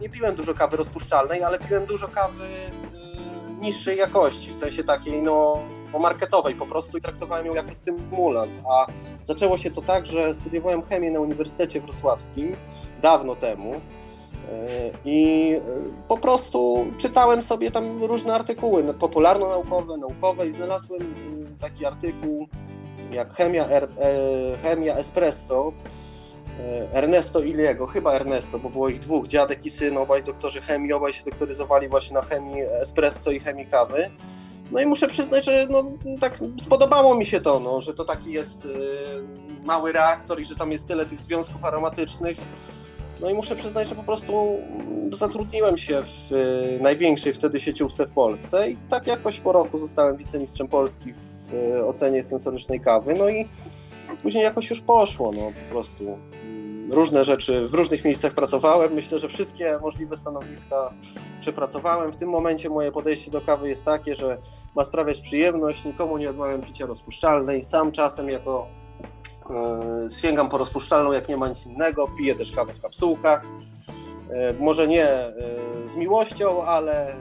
nie 0.00 0.08
piłem 0.08 0.36
dużo 0.36 0.54
kawy 0.54 0.76
rozpuszczalnej, 0.76 1.42
ale 1.42 1.58
piłem 1.58 1.86
dużo 1.86 2.08
kawy 2.08 2.44
y, 2.44 3.60
niższej 3.60 3.98
jakości, 3.98 4.50
w 4.50 4.56
sensie 4.56 4.84
takiej 4.84 5.22
no 5.22 5.58
marketowej 6.00 6.54
po 6.54 6.66
prostu 6.66 6.98
i 6.98 7.00
traktowałem 7.00 7.46
ją 7.46 7.54
jako 7.54 7.74
stymulant, 7.74 8.62
a 8.70 8.86
zaczęło 9.24 9.58
się 9.58 9.70
to 9.70 9.82
tak, 9.82 10.06
że 10.06 10.34
studiowałem 10.34 10.82
chemię 10.82 11.10
na 11.10 11.20
Uniwersytecie 11.20 11.80
Wrocławskim 11.80 12.52
dawno 13.02 13.36
temu, 13.36 13.80
I 15.04 15.50
e, 15.56 15.60
po 16.08 16.16
prostu 16.16 16.86
czytałem 16.98 17.42
sobie 17.42 17.70
tam 17.70 18.04
różne 18.04 18.34
artykuły 18.34 18.94
popularno-naukowe, 18.94 19.96
naukowe 19.96 20.46
i 20.46 20.52
znalazłem 20.52 21.02
mm, 21.02 21.56
taki 21.60 21.86
artykuł 21.86 22.48
jak 23.12 23.34
Chemia, 23.34 23.66
er, 23.66 23.88
Chemia 24.62 24.96
Espresso 24.96 25.72
Ernesto 26.92 27.40
Iliego, 27.40 27.86
chyba 27.86 28.12
Ernesto, 28.12 28.58
bo 28.58 28.70
było 28.70 28.88
ich 28.88 29.00
dwóch, 29.00 29.26
dziadek 29.26 29.66
i 29.66 29.70
syn, 29.70 29.96
obaj 29.96 30.24
doktorzy 30.24 30.60
chemii, 30.60 30.92
obaj 30.92 31.12
się 31.12 31.24
doktoryzowali 31.24 31.88
właśnie 31.88 32.14
na 32.14 32.22
chemii 32.22 32.62
espresso 32.62 33.30
i 33.30 33.40
chemii 33.40 33.66
kawy. 33.66 34.10
No 34.70 34.80
i 34.80 34.86
muszę 34.86 35.08
przyznać, 35.08 35.44
że 35.44 35.66
no, 35.70 35.84
tak 36.20 36.38
spodobało 36.60 37.14
mi 37.14 37.26
się 37.26 37.40
to, 37.40 37.60
no, 37.60 37.80
że 37.80 37.94
to 37.94 38.04
taki 38.04 38.32
jest 38.32 38.68
mały 39.64 39.92
reaktor 39.92 40.40
i 40.40 40.44
że 40.44 40.54
tam 40.54 40.72
jest 40.72 40.88
tyle 40.88 41.06
tych 41.06 41.18
związków 41.18 41.64
aromatycznych 41.64 42.36
no 43.20 43.30
i 43.30 43.34
muszę 43.34 43.56
przyznać, 43.56 43.88
że 43.88 43.94
po 43.94 44.02
prostu 44.02 44.58
zatrudniłem 45.12 45.78
się 45.78 46.02
w 46.02 46.32
y, 46.32 46.78
największej 46.82 47.34
wtedy 47.34 47.60
sieciówce 47.60 48.06
w 48.06 48.12
Polsce 48.12 48.70
i 48.70 48.76
tak 48.88 49.06
jakoś 49.06 49.40
po 49.40 49.52
roku 49.52 49.78
zostałem 49.78 50.16
wicemistrzem 50.16 50.68
Polski 50.68 51.14
w 51.14 51.54
y, 51.54 51.86
ocenie 51.86 52.24
sensorycznej 52.24 52.80
kawy. 52.80 53.14
No 53.18 53.28
i 53.28 53.48
później 54.22 54.44
jakoś 54.44 54.70
już 54.70 54.80
poszło, 54.80 55.32
no 55.32 55.52
po 55.68 55.74
prostu. 55.74 56.18
Mm, 56.44 56.92
różne 56.92 57.24
rzeczy, 57.24 57.68
w 57.68 57.74
różnych 57.74 58.04
miejscach 58.04 58.34
pracowałem. 58.34 58.92
Myślę, 58.92 59.18
że 59.18 59.28
wszystkie 59.28 59.78
możliwe 59.82 60.16
stanowiska 60.16 60.94
przepracowałem. 61.40 62.12
W 62.12 62.16
tym 62.16 62.28
momencie 62.28 62.70
moje 62.70 62.92
podejście 62.92 63.30
do 63.30 63.40
kawy 63.40 63.68
jest 63.68 63.84
takie, 63.84 64.16
że 64.16 64.38
ma 64.76 64.84
sprawiać 64.84 65.20
przyjemność, 65.20 65.84
nikomu 65.84 66.18
nie 66.18 66.30
odmawiam 66.30 66.60
picia 66.60 66.86
rozpuszczalnej. 66.86 67.64
Sam 67.64 67.92
czasem 67.92 68.28
jako 68.28 68.66
sięgam 70.20 70.48
po 70.48 70.58
rozpuszczalną, 70.58 71.12
jak 71.12 71.28
nie 71.28 71.36
ma 71.36 71.48
nic 71.48 71.66
innego. 71.66 72.08
Piję 72.18 72.34
też 72.34 72.52
kawę 72.52 72.72
w 72.72 72.80
kapsułkach. 72.80 73.44
E, 74.30 74.54
może 74.60 74.88
nie 74.88 75.08
e, 75.08 75.32
z 75.92 75.96
miłością, 75.96 76.64
ale 76.64 77.12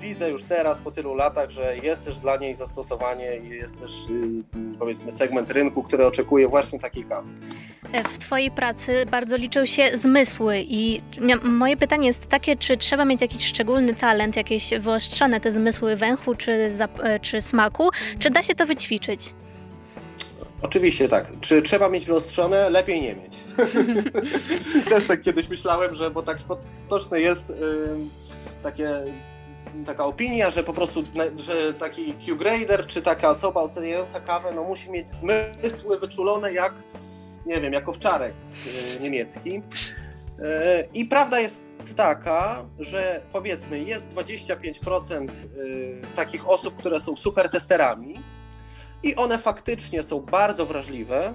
widzę 0.00 0.30
już 0.30 0.44
teraz 0.44 0.78
po 0.78 0.90
tylu 0.90 1.14
latach, 1.14 1.50
że 1.50 1.76
jest 1.76 2.04
też 2.04 2.18
dla 2.18 2.36
niej 2.36 2.54
zastosowanie 2.54 3.36
i 3.36 3.48
jest 3.48 3.80
też 3.80 3.92
y, 3.92 4.78
powiedzmy 4.78 5.12
segment 5.12 5.50
rynku, 5.50 5.82
który 5.82 6.06
oczekuje 6.06 6.48
właśnie 6.48 6.78
takiej 6.78 7.04
kawy. 7.04 7.28
W 8.08 8.18
Twojej 8.18 8.50
pracy 8.50 9.06
bardzo 9.10 9.36
liczą 9.36 9.66
się 9.66 9.98
zmysły 9.98 10.64
i 10.68 11.00
moje 11.42 11.76
pytanie 11.76 12.06
jest 12.06 12.26
takie, 12.26 12.56
czy 12.56 12.76
trzeba 12.76 13.04
mieć 13.04 13.20
jakiś 13.20 13.46
szczególny 13.46 13.94
talent, 13.94 14.36
jakieś 14.36 14.70
wyostrzone 14.78 15.40
te 15.40 15.50
zmysły 15.50 15.96
węchu 15.96 16.34
czy, 16.34 16.72
czy 17.22 17.42
smaku, 17.42 17.88
czy 18.18 18.30
da 18.30 18.42
się 18.42 18.54
to 18.54 18.66
wyćwiczyć? 18.66 19.34
Oczywiście 20.62 21.08
tak. 21.08 21.26
Czy 21.40 21.62
trzeba 21.62 21.88
mieć 21.88 22.06
wyostrzone? 22.06 22.70
Lepiej 22.70 23.00
nie 23.00 23.14
mieć. 23.14 23.32
Też 24.90 25.06
tak 25.06 25.22
kiedyś 25.22 25.48
myślałem, 25.48 25.94
że 25.94 26.10
bo 26.10 26.22
tak 26.22 26.38
potoczne 26.38 27.20
jest 27.20 27.48
yy, 27.48 27.56
takie, 28.62 28.90
taka 29.86 30.04
opinia, 30.04 30.50
że 30.50 30.64
po 30.64 30.72
prostu, 30.72 31.02
że 31.36 31.74
taki 31.74 32.14
Q-grader 32.14 32.86
czy 32.86 33.02
taka 33.02 33.30
osoba 33.30 33.60
oceniająca 33.60 34.20
kawę, 34.20 34.52
no 34.54 34.64
musi 34.64 34.90
mieć 34.90 35.08
zmysły 35.10 35.98
wyczulone 35.98 36.52
jak, 36.52 36.72
nie 37.46 37.60
wiem, 37.60 37.72
jak 37.72 37.88
owczarek 37.88 38.34
yy, 38.94 39.00
niemiecki. 39.00 39.50
Yy, 39.52 40.44
I 40.94 41.04
prawda 41.04 41.40
jest 41.40 41.64
taka, 41.96 42.64
że 42.78 43.20
powiedzmy 43.32 43.78
jest 43.78 44.14
25% 44.14 45.28
yy, 45.56 46.00
takich 46.16 46.48
osób, 46.48 46.76
które 46.76 47.00
są 47.00 47.16
super 47.16 47.48
testerami, 47.48 48.14
i 49.02 49.16
one 49.16 49.38
faktycznie 49.38 50.02
są 50.02 50.20
bardzo 50.20 50.66
wrażliwe. 50.66 51.34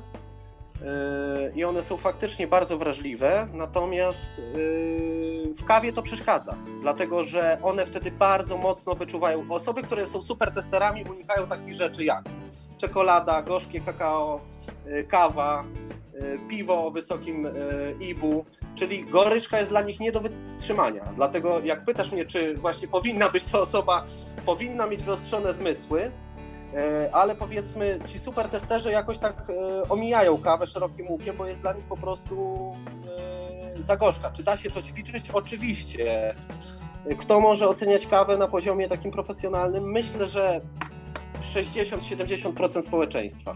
Yy, 0.81 1.53
I 1.55 1.63
one 1.63 1.83
są 1.83 1.97
faktycznie 1.97 2.47
bardzo 2.47 2.77
wrażliwe, 2.77 3.47
natomiast 3.53 4.37
yy, 4.37 5.53
w 5.55 5.63
kawie 5.65 5.93
to 5.93 6.01
przeszkadza, 6.01 6.55
dlatego 6.81 7.23
że 7.23 7.57
one 7.61 7.85
wtedy 7.85 8.11
bardzo 8.11 8.57
mocno 8.57 8.95
wyczuwają. 8.95 9.45
Osoby, 9.49 9.81
które 9.81 10.07
są 10.07 10.21
super 10.21 10.51
testerami, 10.51 11.03
unikają 11.03 11.47
takich 11.47 11.73
rzeczy 11.73 12.03
jak 12.03 12.23
czekolada, 12.77 13.41
gorzkie 13.41 13.79
kakao, 13.79 14.39
yy, 14.85 15.03
kawa, 15.03 15.63
piwo 16.49 16.87
o 16.87 16.91
wysokim 16.91 17.47
IBU, 17.99 18.45
czyli 18.75 19.05
goryczka 19.05 19.59
jest 19.59 19.71
dla 19.71 19.81
nich 19.81 19.99
nie 19.99 20.11
do 20.11 20.21
wytrzymania. 20.21 21.05
Dlatego 21.15 21.59
jak 21.63 21.85
pytasz 21.85 22.11
mnie, 22.11 22.25
czy 22.25 22.55
właśnie 22.55 22.87
powinna 22.87 23.29
być 23.29 23.45
to 23.45 23.61
osoba, 23.61 24.05
powinna 24.45 24.87
mieć 24.87 25.03
wyostrzone 25.03 25.53
zmysły, 25.53 26.11
ale 27.11 27.35
powiedzmy 27.35 27.99
ci 28.07 28.19
super 28.19 28.49
testerzy 28.49 28.91
jakoś 28.91 29.17
tak 29.17 29.49
e, 29.49 29.89
omijają 29.89 30.37
kawę 30.37 30.67
szerokim 30.67 31.07
łukiem, 31.11 31.37
bo 31.37 31.45
jest 31.45 31.61
dla 31.61 31.73
nich 31.73 31.85
po 31.85 31.97
prostu 31.97 32.71
e, 33.77 33.81
za 33.81 33.97
gorzka. 33.97 34.31
Czy 34.31 34.43
da 34.43 34.57
się 34.57 34.71
to 34.71 34.81
ćwiczyć? 34.81 35.29
Oczywiście. 35.33 36.35
Kto 37.19 37.39
może 37.39 37.67
oceniać 37.67 38.07
kawę 38.07 38.37
na 38.37 38.47
poziomie 38.47 38.87
takim 38.87 39.11
profesjonalnym? 39.11 39.91
Myślę, 39.91 40.29
że 40.29 40.61
60-70% 41.55 42.81
społeczeństwa. 42.81 43.55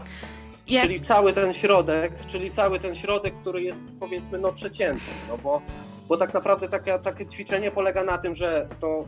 Jak... 0.68 0.82
Czyli 0.82 1.00
cały 1.00 1.32
ten 1.32 1.54
środek, 1.54 2.26
czyli 2.26 2.50
cały 2.50 2.80
ten 2.80 2.94
środek, 2.94 3.34
który 3.40 3.62
jest 3.62 3.80
powiedzmy 4.00 4.38
no 4.38 4.52
przeciętny, 4.52 5.12
no 5.28 5.38
bo, 5.38 5.62
bo 6.08 6.16
tak 6.16 6.34
naprawdę 6.34 6.68
takie, 6.68 6.98
takie 6.98 7.26
ćwiczenie 7.26 7.70
polega 7.70 8.04
na 8.04 8.18
tym, 8.18 8.34
że 8.34 8.68
to 8.80 9.04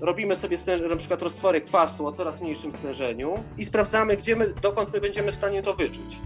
robimy 0.00 0.36
sobie 0.36 0.58
na 0.88 0.96
przykład 0.96 1.22
roztwory 1.22 1.60
kwasu 1.60 2.06
o 2.06 2.12
coraz 2.12 2.40
mniejszym 2.40 2.72
stężeniu 2.72 3.44
i 3.58 3.64
sprawdzamy, 3.64 4.16
gdzie 4.16 4.36
my, 4.36 4.54
dokąd 4.62 4.92
my 4.92 5.00
będziemy 5.00 5.32
w 5.32 5.36
stanie 5.36 5.62
to 5.62 5.74
wyczuć. 5.74 6.16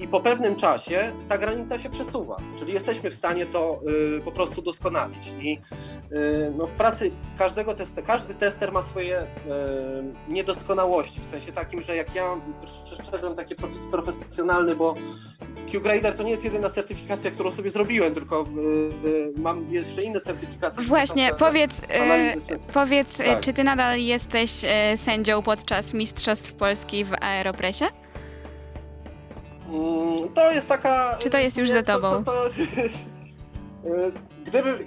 I 0.00 0.08
po 0.08 0.20
pewnym 0.20 0.56
czasie 0.56 1.12
ta 1.28 1.38
granica 1.38 1.78
się 1.78 1.90
przesuwa, 1.90 2.36
czyli 2.58 2.72
jesteśmy 2.72 3.10
w 3.10 3.14
stanie 3.14 3.46
to 3.46 3.80
y, 4.18 4.20
po 4.20 4.32
prostu 4.32 4.62
doskonalić. 4.62 5.32
I 5.40 5.58
y, 6.12 6.52
no, 6.58 6.66
w 6.66 6.70
pracy 6.70 7.10
każdego 7.38 7.74
tester, 7.74 8.04
każdy 8.04 8.34
tester 8.34 8.72
ma 8.72 8.82
swoje 8.82 9.22
y, 9.22 9.24
niedoskonałości, 10.28 11.20
w 11.20 11.24
sensie 11.24 11.52
takim, 11.52 11.82
że 11.82 11.96
jak 11.96 12.14
ja 12.14 12.36
przeszedłem 12.96 13.34
taki 13.34 13.54
profesjonalny, 13.90 14.76
bo 14.76 14.94
QGrader 15.72 16.14
to 16.14 16.22
nie 16.22 16.30
jest 16.30 16.44
jedyna 16.44 16.70
certyfikacja, 16.70 17.30
którą 17.30 17.52
sobie 17.52 17.70
zrobiłem, 17.70 18.14
tylko 18.14 18.42
y, 19.04 19.08
y, 19.08 19.32
mam 19.36 19.72
jeszcze 19.72 20.02
inne 20.02 20.20
certyfikacje. 20.20 20.84
Właśnie, 20.84 21.30
powiedz, 21.38 21.78
y, 21.78 21.84
powiedz 22.72 23.16
tak. 23.16 23.40
czy 23.40 23.52
ty 23.52 23.64
nadal 23.64 23.98
jesteś 23.98 24.50
sędzią 24.96 25.42
podczas 25.42 25.94
Mistrzostw 25.94 26.52
Polski 26.52 27.04
w 27.04 27.12
Aeropresie? 27.20 27.86
Mm, 29.68 30.28
to 30.34 30.52
jest 30.52 30.68
taka... 30.68 31.16
Czy 31.18 31.30
to 31.30 31.38
jest 31.38 31.58
już 31.58 31.68
nie, 31.68 31.74
za 31.74 31.82
tobą? 31.82 32.24
To, 32.24 32.32
to, 32.32 32.32
to, 33.82 33.88
gdyby... 34.44 34.86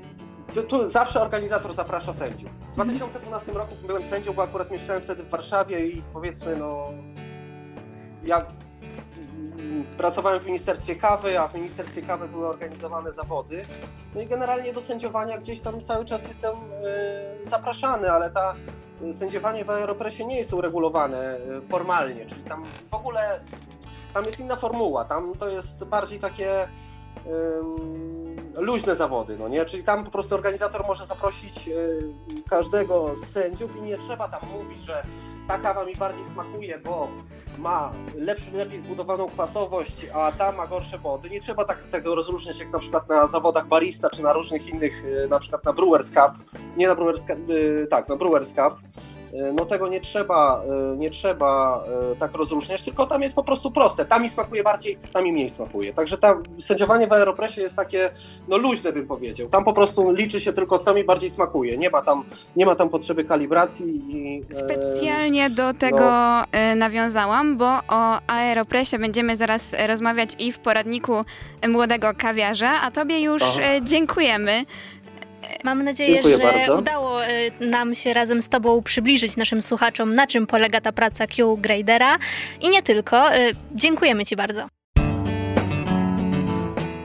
Tu 0.67 0.89
zawsze 0.89 1.21
organizator 1.21 1.73
zaprasza 1.73 2.13
sędziów. 2.13 2.51
W 2.51 2.73
2012 2.73 3.51
roku 3.51 3.75
byłem 3.87 4.03
sędzią, 4.03 4.33
bo 4.33 4.43
akurat 4.43 4.71
mieszkałem 4.71 5.01
wtedy 5.01 5.23
w 5.23 5.29
Warszawie 5.29 5.87
i 5.87 6.01
powiedzmy, 6.13 6.55
no... 6.55 6.93
Ja 8.25 8.45
pracowałem 9.97 10.39
w 10.39 10.45
Ministerstwie 10.45 10.95
Kawy, 10.95 11.39
a 11.39 11.47
w 11.47 11.53
Ministerstwie 11.53 12.01
Kawy 12.01 12.27
były 12.27 12.47
organizowane 12.47 13.13
zawody. 13.13 13.65
No 14.15 14.21
i 14.21 14.27
generalnie 14.27 14.73
do 14.73 14.81
sędziowania 14.81 15.37
gdzieś 15.37 15.59
tam 15.61 15.81
cały 15.81 16.05
czas 16.05 16.27
jestem 16.27 16.55
y, 17.45 17.49
zapraszany, 17.49 18.11
ale 18.11 18.29
ta 18.29 18.55
y, 19.01 19.13
sędziowanie 19.13 19.65
w 19.65 19.69
Aeropresie 19.69 20.25
nie 20.25 20.37
jest 20.37 20.53
uregulowane 20.53 21.37
formalnie, 21.69 22.25
czyli 22.25 22.41
tam 22.41 22.65
w 22.91 22.93
ogóle 22.93 23.39
tam 24.13 24.25
jest 24.25 24.39
inna 24.39 24.55
formuła, 24.55 25.05
tam 25.05 25.33
to 25.39 25.49
jest 25.49 25.83
bardziej 25.83 26.19
takie 26.19 26.67
luźne 28.55 28.95
zawody, 28.95 29.37
no 29.39 29.47
nie? 29.47 29.65
Czyli 29.65 29.83
tam 29.83 30.03
po 30.03 30.11
prostu 30.11 30.35
organizator 30.35 30.87
może 30.87 31.05
zaprosić 31.05 31.69
każdego 32.49 33.15
z 33.17 33.27
sędziów 33.27 33.77
i 33.77 33.81
nie 33.81 33.97
trzeba 33.97 34.27
tam 34.27 34.41
mówić, 34.53 34.81
że 34.81 35.03
ta 35.47 35.57
kawa 35.57 35.85
mi 35.85 35.95
bardziej 35.95 36.25
smakuje, 36.25 36.79
bo 36.79 37.07
ma 37.57 37.91
lepszy, 38.15 38.51
lepiej 38.51 38.81
zbudowaną 38.81 39.27
kwasowość, 39.27 40.07
a 40.13 40.31
ta 40.31 40.51
ma 40.51 40.67
gorsze 40.67 40.97
wody. 40.97 41.29
Nie 41.29 41.41
trzeba 41.41 41.65
tak, 41.65 41.77
tego 41.91 42.15
rozróżniać 42.15 42.59
jak 42.59 42.71
na 42.71 42.79
przykład 42.79 43.09
na 43.09 43.27
zawodach 43.27 43.67
barista, 43.67 44.09
czy 44.09 44.23
na 44.23 44.33
różnych 44.33 44.67
innych, 44.67 45.05
y, 45.05 45.27
na 45.29 45.39
przykład 45.39 45.65
na 45.65 45.73
Brewers 45.73 46.09
Cup. 46.09 46.59
Nie 46.77 46.87
na 46.87 46.95
Brewers 46.95 47.21
Cup, 47.21 47.49
y, 47.49 47.87
tak, 47.89 48.09
na 48.09 48.15
Brewers 48.15 48.49
Cup 48.49 48.73
E, 48.93 49.08
no 49.53 49.65
tego 49.65 49.87
nie 49.87 50.01
trzeba, 50.01 50.63
e, 50.93 50.97
nie 50.97 51.11
trzeba 51.11 51.83
e, 52.11 52.15
tak 52.15 52.33
rozróżniać, 52.33 52.83
tylko 52.83 53.07
tam 53.07 53.21
jest 53.21 53.35
po 53.35 53.43
prostu 53.43 53.71
proste. 53.71 54.05
Tam 54.05 54.21
mi 54.21 54.29
smakuje 54.29 54.63
bardziej, 54.63 54.97
tam 55.13 55.23
mi 55.23 55.31
mniej 55.31 55.49
smakuje. 55.49 55.93
Także 55.93 56.17
tam 56.17 56.43
sędziowanie 56.59 57.07
w 57.07 57.13
Aeropresie 57.13 57.61
jest 57.61 57.75
takie, 57.75 58.09
no 58.47 58.57
luźne 58.57 58.93
bym 58.93 59.07
powiedział. 59.07 59.49
Tam 59.49 59.63
po 59.63 59.73
prostu 59.73 60.11
liczy 60.11 60.41
się 60.41 60.53
tylko 60.53 60.79
co 60.79 60.93
mi 60.93 61.03
bardziej 61.03 61.29
smakuje. 61.29 61.77
Nie 61.77 61.89
ma 61.89 62.01
tam, 62.01 62.23
nie 62.55 62.65
ma 62.65 62.75
tam 62.75 62.89
potrzeby 62.89 63.23
kalibracji. 63.23 64.03
I, 64.09 64.45
Specjalnie 64.55 65.49
do 65.49 65.73
tego 65.73 65.99
no. 65.99 66.43
nawiązałam, 66.75 67.57
bo 67.57 67.79
o 67.87 68.19
Aeropresie 68.27 68.99
będziemy 68.99 69.37
zaraz 69.37 69.75
rozmawiać 69.87 70.35
i 70.39 70.51
w 70.51 70.59
poradniku 70.59 71.25
młodego 71.67 72.07
kawiarza, 72.17 72.81
a 72.81 72.91
tobie 72.91 73.21
już 73.21 73.43
Aha. 73.43 73.61
dziękujemy. 73.81 74.65
Mam 75.63 75.83
nadzieję, 75.83 76.13
Dziękuję 76.13 76.37
że 76.37 76.43
bardzo. 76.43 76.77
udało 76.77 77.25
y, 77.25 77.51
nam 77.59 77.95
się 77.95 78.13
razem 78.13 78.41
z 78.41 78.49
Tobą 78.49 78.83
przybliżyć 78.83 79.37
naszym 79.37 79.61
słuchaczom, 79.61 80.15
na 80.15 80.27
czym 80.27 80.47
polega 80.47 80.81
ta 80.81 80.91
praca 80.91 81.27
Q 81.27 81.57
Gradera. 81.57 82.17
I 82.61 82.69
nie 82.69 82.83
tylko. 82.83 83.35
Y, 83.35 83.55
dziękujemy 83.71 84.25
Ci 84.25 84.35
bardzo. 84.35 84.67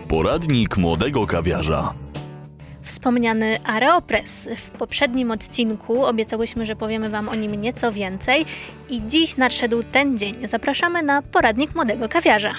Poradnik 0.08 0.76
młodego 0.76 1.26
kawiarza. 1.26 1.94
Wspomniany 2.82 3.58
Areopress. 3.64 4.48
W 4.56 4.70
poprzednim 4.70 5.30
odcinku 5.30 6.04
obiecałyśmy, 6.04 6.66
że 6.66 6.76
powiemy 6.76 7.10
Wam 7.10 7.28
o 7.28 7.34
nim 7.34 7.54
nieco 7.54 7.92
więcej 7.92 8.46
i 8.90 9.02
dziś 9.06 9.36
nadszedł 9.36 9.82
ten 9.82 10.18
dzień. 10.18 10.34
Zapraszamy 10.48 11.02
na 11.02 11.22
poradnik 11.22 11.74
młodego 11.74 12.08
kawiarza. 12.08 12.52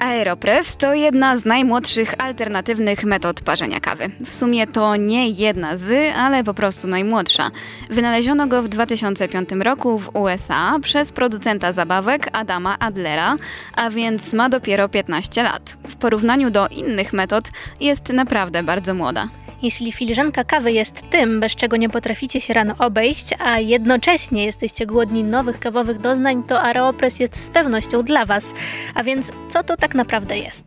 Aeropress 0.00 0.76
to 0.76 0.94
jedna 0.94 1.36
z 1.36 1.44
najmłodszych 1.44 2.14
alternatywnych 2.18 3.04
metod 3.04 3.40
parzenia 3.40 3.80
kawy. 3.80 4.10
W 4.26 4.34
sumie 4.34 4.66
to 4.66 4.96
nie 4.96 5.28
jedna 5.28 5.76
z, 5.76 6.14
ale 6.16 6.44
po 6.44 6.54
prostu 6.54 6.88
najmłodsza. 6.88 7.50
Wynaleziono 7.90 8.46
go 8.46 8.62
w 8.62 8.68
2005 8.68 9.48
roku 9.52 9.98
w 9.98 10.16
USA 10.16 10.78
przez 10.82 11.12
producenta 11.12 11.72
zabawek 11.72 12.28
Adama 12.32 12.78
Adlera, 12.78 13.36
a 13.74 13.90
więc 13.90 14.32
ma 14.32 14.48
dopiero 14.48 14.88
15 14.88 15.42
lat. 15.42 15.76
W 15.88 15.96
porównaniu 15.96 16.50
do 16.50 16.68
innych 16.68 17.12
metod 17.12 17.50
jest 17.80 18.12
naprawdę 18.12 18.62
bardzo 18.62 18.94
młoda. 18.94 19.28
Jeśli 19.62 19.92
filiżanka 19.92 20.44
kawy 20.44 20.72
jest 20.72 21.10
tym, 21.10 21.40
bez 21.40 21.56
czego 21.56 21.76
nie 21.76 21.88
potraficie 21.88 22.40
się 22.40 22.54
rano 22.54 22.74
obejść, 22.78 23.34
a 23.38 23.58
jednocześnie 23.58 24.44
jesteście 24.44 24.86
głodni 24.86 25.24
nowych 25.24 25.60
kawowych 25.60 26.00
doznań, 26.00 26.42
to 26.42 26.62
Aeropress 26.62 27.20
jest 27.20 27.36
z 27.36 27.50
pewnością 27.50 28.02
dla 28.02 28.26
Was. 28.26 28.54
A 28.94 29.02
więc 29.02 29.32
co 29.48 29.62
to 29.62 29.76
tak 29.76 29.94
naprawdę 29.94 30.38
jest? 30.38 30.64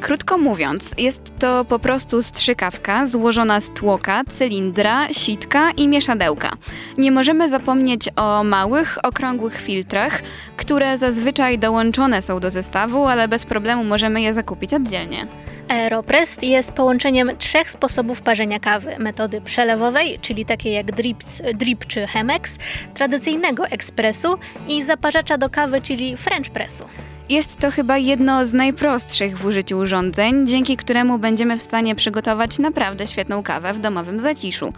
Krótko 0.00 0.38
mówiąc, 0.38 0.94
jest 0.98 1.32
to 1.38 1.64
po 1.64 1.78
prostu 1.78 2.22
strzykawka 2.22 3.06
złożona 3.06 3.60
z 3.60 3.68
tłoka, 3.68 4.22
cylindra, 4.30 5.08
sitka 5.12 5.70
i 5.70 5.88
mieszadełka. 5.88 6.50
Nie 6.98 7.10
możemy 7.10 7.48
zapomnieć 7.48 8.08
o 8.16 8.44
małych, 8.44 8.98
okrągłych 9.02 9.60
filtrach, 9.60 10.22
które 10.56 10.98
zazwyczaj 10.98 11.58
dołączone 11.58 12.22
są 12.22 12.40
do 12.40 12.50
zestawu, 12.50 13.06
ale 13.06 13.28
bez 13.28 13.46
problemu 13.46 13.84
możemy 13.84 14.22
je 14.22 14.32
zakupić 14.32 14.74
oddzielnie. 14.74 15.26
Aeropress 15.72 16.38
jest 16.42 16.72
połączeniem 16.72 17.30
trzech 17.38 17.70
sposobów 17.70 18.22
parzenia 18.22 18.60
kawy. 18.60 18.96
Metody 18.98 19.40
przelewowej, 19.40 20.18
czyli 20.18 20.44
takiej 20.44 20.72
jak 20.72 20.92
drip, 20.92 21.18
drip 21.54 21.86
czy 21.86 22.06
Chemex, 22.06 22.58
tradycyjnego 22.94 23.66
ekspresu 23.66 24.38
i 24.68 24.82
zaparzacza 24.82 25.38
do 25.38 25.50
kawy, 25.50 25.80
czyli 25.80 26.16
French 26.16 26.50
pressu. 26.50 26.84
Jest 27.28 27.56
to 27.56 27.70
chyba 27.70 27.98
jedno 27.98 28.44
z 28.44 28.52
najprostszych 28.52 29.38
w 29.38 29.46
użyciu 29.46 29.78
urządzeń, 29.78 30.46
dzięki 30.46 30.76
któremu 30.76 31.18
będziemy 31.18 31.58
w 31.58 31.62
stanie 31.62 31.94
przygotować 31.94 32.58
naprawdę 32.58 33.06
świetną 33.06 33.42
kawę 33.42 33.74
w 33.74 33.80
domowym 33.80 34.20
zaciszu. 34.20 34.72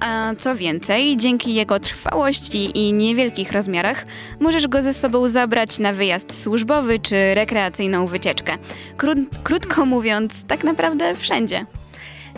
A 0.00 0.32
co 0.38 0.56
więcej, 0.56 1.16
dzięki 1.16 1.54
jego 1.54 1.80
trwałości 1.80 2.78
i 2.78 2.92
niewielkich 2.92 3.52
rozmiarach 3.52 4.06
możesz 4.40 4.68
go 4.68 4.82
ze 4.82 4.94
sobą 4.94 5.28
zabrać 5.28 5.78
na 5.78 5.92
wyjazd 5.92 6.42
służbowy 6.42 6.98
czy 6.98 7.34
rekreacyjną 7.34 8.06
wycieczkę. 8.06 8.52
Kró- 8.96 9.24
krótko 9.42 9.86
mówiąc, 9.86 10.44
tak 10.44 10.64
naprawdę 10.64 11.14
wszędzie. 11.14 11.66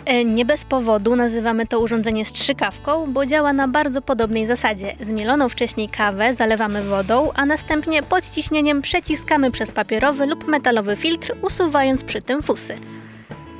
E, 0.05 0.25
Nie 0.25 0.45
bez 0.45 0.65
powodu 0.65 1.15
nazywamy 1.15 1.67
to 1.67 1.79
urządzenie 1.79 2.25
strzykawką, 2.25 3.13
bo 3.13 3.25
działa 3.25 3.53
na 3.53 3.67
bardzo 3.67 4.01
podobnej 4.01 4.47
zasadzie. 4.47 4.95
Zmieloną 4.99 5.49
wcześniej 5.49 5.89
kawę 5.89 6.33
zalewamy 6.33 6.83
wodą, 6.83 7.31
a 7.35 7.45
następnie 7.45 8.03
pod 8.03 8.29
ciśnieniem 8.29 8.81
przeciskamy 8.81 9.51
przez 9.51 9.71
papierowy 9.71 10.25
lub 10.27 10.47
metalowy 10.47 10.95
filtr, 10.95 11.33
usuwając 11.41 12.03
przy 12.03 12.21
tym 12.21 12.43
fusy. 12.43 12.75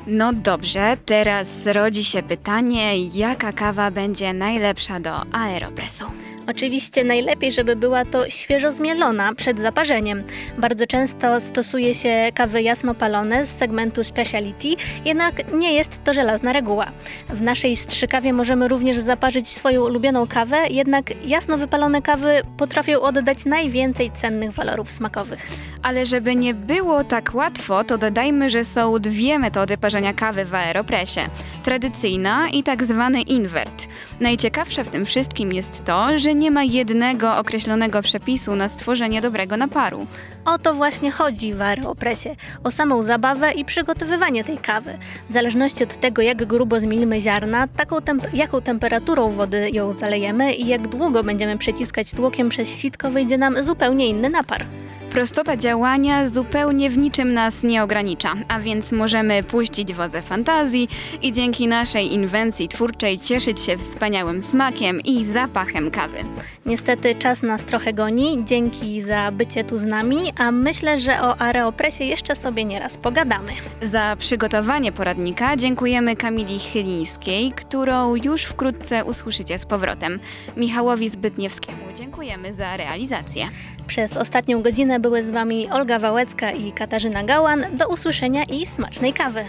No 0.08 0.34
dobrze, 0.34 0.97
teraz 1.06 1.67
rodzi 1.67 2.04
się 2.04 2.23
pytanie, 2.23 3.08
jaka 3.08 3.51
kawa 3.54 3.91
będzie 3.91 4.34
najlepsza 4.34 4.99
do 4.99 5.21
aeropresu? 5.32 6.06
Oczywiście 6.51 7.03
najlepiej, 7.03 7.51
żeby 7.51 7.75
była 7.75 8.05
to 8.05 8.29
świeżo 8.29 8.71
zmielona 8.71 9.35
przed 9.35 9.59
zaparzeniem. 9.59 10.23
Bardzo 10.57 10.87
często 10.87 11.41
stosuje 11.41 11.93
się 11.93 12.29
kawy 12.33 12.61
jasnopalone 12.61 13.45
z 13.45 13.57
segmentu 13.57 14.03
speciality, 14.03 14.67
jednak 15.05 15.53
nie 15.53 15.73
jest 15.73 16.03
to 16.03 16.13
żelazna 16.13 16.53
reguła. 16.53 16.91
W 17.29 17.41
naszej 17.41 17.75
strzykawie 17.75 18.33
możemy 18.33 18.67
również 18.67 18.97
zaparzyć 18.97 19.47
swoją 19.47 19.85
ulubioną 19.85 20.27
kawę, 20.27 20.57
jednak 20.69 21.25
jasno 21.25 21.57
wypalone 21.57 22.01
kawy 22.01 22.41
potrafią 22.57 23.01
oddać 23.01 23.45
najwięcej 23.45 24.11
cennych 24.11 24.51
walorów 24.51 24.91
smakowych. 24.91 25.47
Ale 25.83 26.05
żeby 26.05 26.35
nie 26.35 26.53
było 26.53 27.03
tak 27.03 27.31
łatwo, 27.33 27.83
to 27.83 27.97
dodajmy, 27.97 28.49
że 28.49 28.65
są 28.65 28.99
dwie 28.99 29.39
metody 29.39 29.77
parzenia 29.77 30.13
kawy 30.13 30.45
w 30.45 30.55
aeropresie. 30.55 31.21
Tradycyjna 31.63 32.49
i 32.49 32.63
tak 32.63 32.83
zwany 32.83 33.21
invert. 33.21 33.87
Najciekawsze 34.19 34.83
w 34.83 34.89
tym 34.89 35.05
wszystkim 35.05 35.53
jest 35.53 35.85
to, 35.85 36.19
że 36.19 36.35
nie 36.41 36.51
ma 36.51 36.63
jednego 36.63 37.38
określonego 37.38 38.01
przepisu 38.01 38.56
na 38.56 38.69
stworzenie 38.69 39.21
dobrego 39.21 39.58
naparu. 39.58 40.08
O 40.45 40.58
to 40.58 40.73
właśnie 40.73 41.12
chodzi 41.12 41.54
w 41.54 41.62
Aeropresie. 41.62 42.36
O 42.63 42.71
samą 42.71 43.01
zabawę 43.01 43.51
i 43.51 43.65
przygotowywanie 43.65 44.43
tej 44.43 44.58
kawy. 44.58 44.97
W 45.30 45.32
zależności 45.32 45.84
od 45.84 45.97
tego, 45.97 46.21
jak 46.21 46.45
grubo 46.45 46.80
zmielimy 46.80 47.21
ziarna, 47.21 47.67
taką 47.67 47.97
temp- 47.97 48.34
jaką 48.34 48.62
temperaturą 48.62 49.32
wody 49.32 49.69
ją 49.73 49.91
zalejemy 49.91 50.54
i 50.54 50.67
jak 50.67 50.88
długo 50.88 51.23
będziemy 51.23 51.58
przeciskać 51.58 52.12
tłokiem 52.12 52.49
przez 52.49 52.80
sitko, 52.82 53.12
wyjdzie 53.12 53.38
nam 53.38 53.63
zupełnie 53.63 54.08
inny 54.08 54.30
napar. 54.30 54.65
Prostota 55.12 55.58
działania 55.58 56.30
zupełnie 56.30 56.89
w 56.89 56.97
niczym 56.97 57.34
nas 57.34 57.63
nie 57.63 57.84
ogranicza, 57.84 58.34
a 58.47 58.60
więc 58.60 58.91
możemy 58.91 59.43
puścić 59.43 59.93
wodze 59.93 60.21
fantazji 60.21 60.89
i 61.21 61.32
dzięki 61.32 61.67
naszej 61.67 62.13
inwencji 62.13 62.67
twórczej 62.67 63.19
cieszyć 63.19 63.62
się 63.62 63.77
wspaniałym 63.77 64.41
smakiem 64.41 65.01
i 65.01 65.25
zapachem 65.25 65.91
kawy. 65.91 66.20
Niestety 66.65 67.15
czas 67.15 67.43
nas 67.43 67.65
trochę 67.65 67.93
goni, 67.93 68.43
dzięki 68.45 69.01
za 69.01 69.31
bycie 69.31 69.63
tu 69.63 69.77
z 69.77 69.86
nami, 69.86 70.34
a 70.38 70.51
myślę, 70.51 70.99
że 70.99 71.21
o 71.21 71.41
Aeropresie 71.41 72.03
jeszcze 72.03 72.36
sobie 72.36 72.65
nieraz 72.65 72.97
pogadamy. 72.97 73.51
Za 73.81 74.15
przygotowanie 74.19 74.91
poradnika 74.91 75.55
dziękujemy 75.55 76.15
Kamili 76.15 76.60
Chylińskiej, 76.60 77.51
którą 77.51 78.15
już 78.15 78.43
wkrótce 78.43 79.05
usłyszycie 79.05 79.60
z 79.60 79.65
powrotem. 79.65 80.19
Michałowi 80.57 81.10
Zbytniewskiemu 81.10 81.81
dziękujemy 81.97 82.53
za 82.53 82.77
realizację. 82.77 83.47
Przez 83.88 84.17
ostatnią 84.17 84.62
godzinę 84.62 84.99
były 84.99 85.23
z 85.23 85.31
Wami 85.31 85.69
Olga 85.69 85.99
Wałęcka 85.99 86.51
i 86.51 86.71
Katarzyna 86.71 87.23
Gałan. 87.23 87.65
Do 87.73 87.88
usłyszenia 87.88 88.43
i 88.43 88.65
smacznej 88.65 89.13
kawy! 89.13 89.45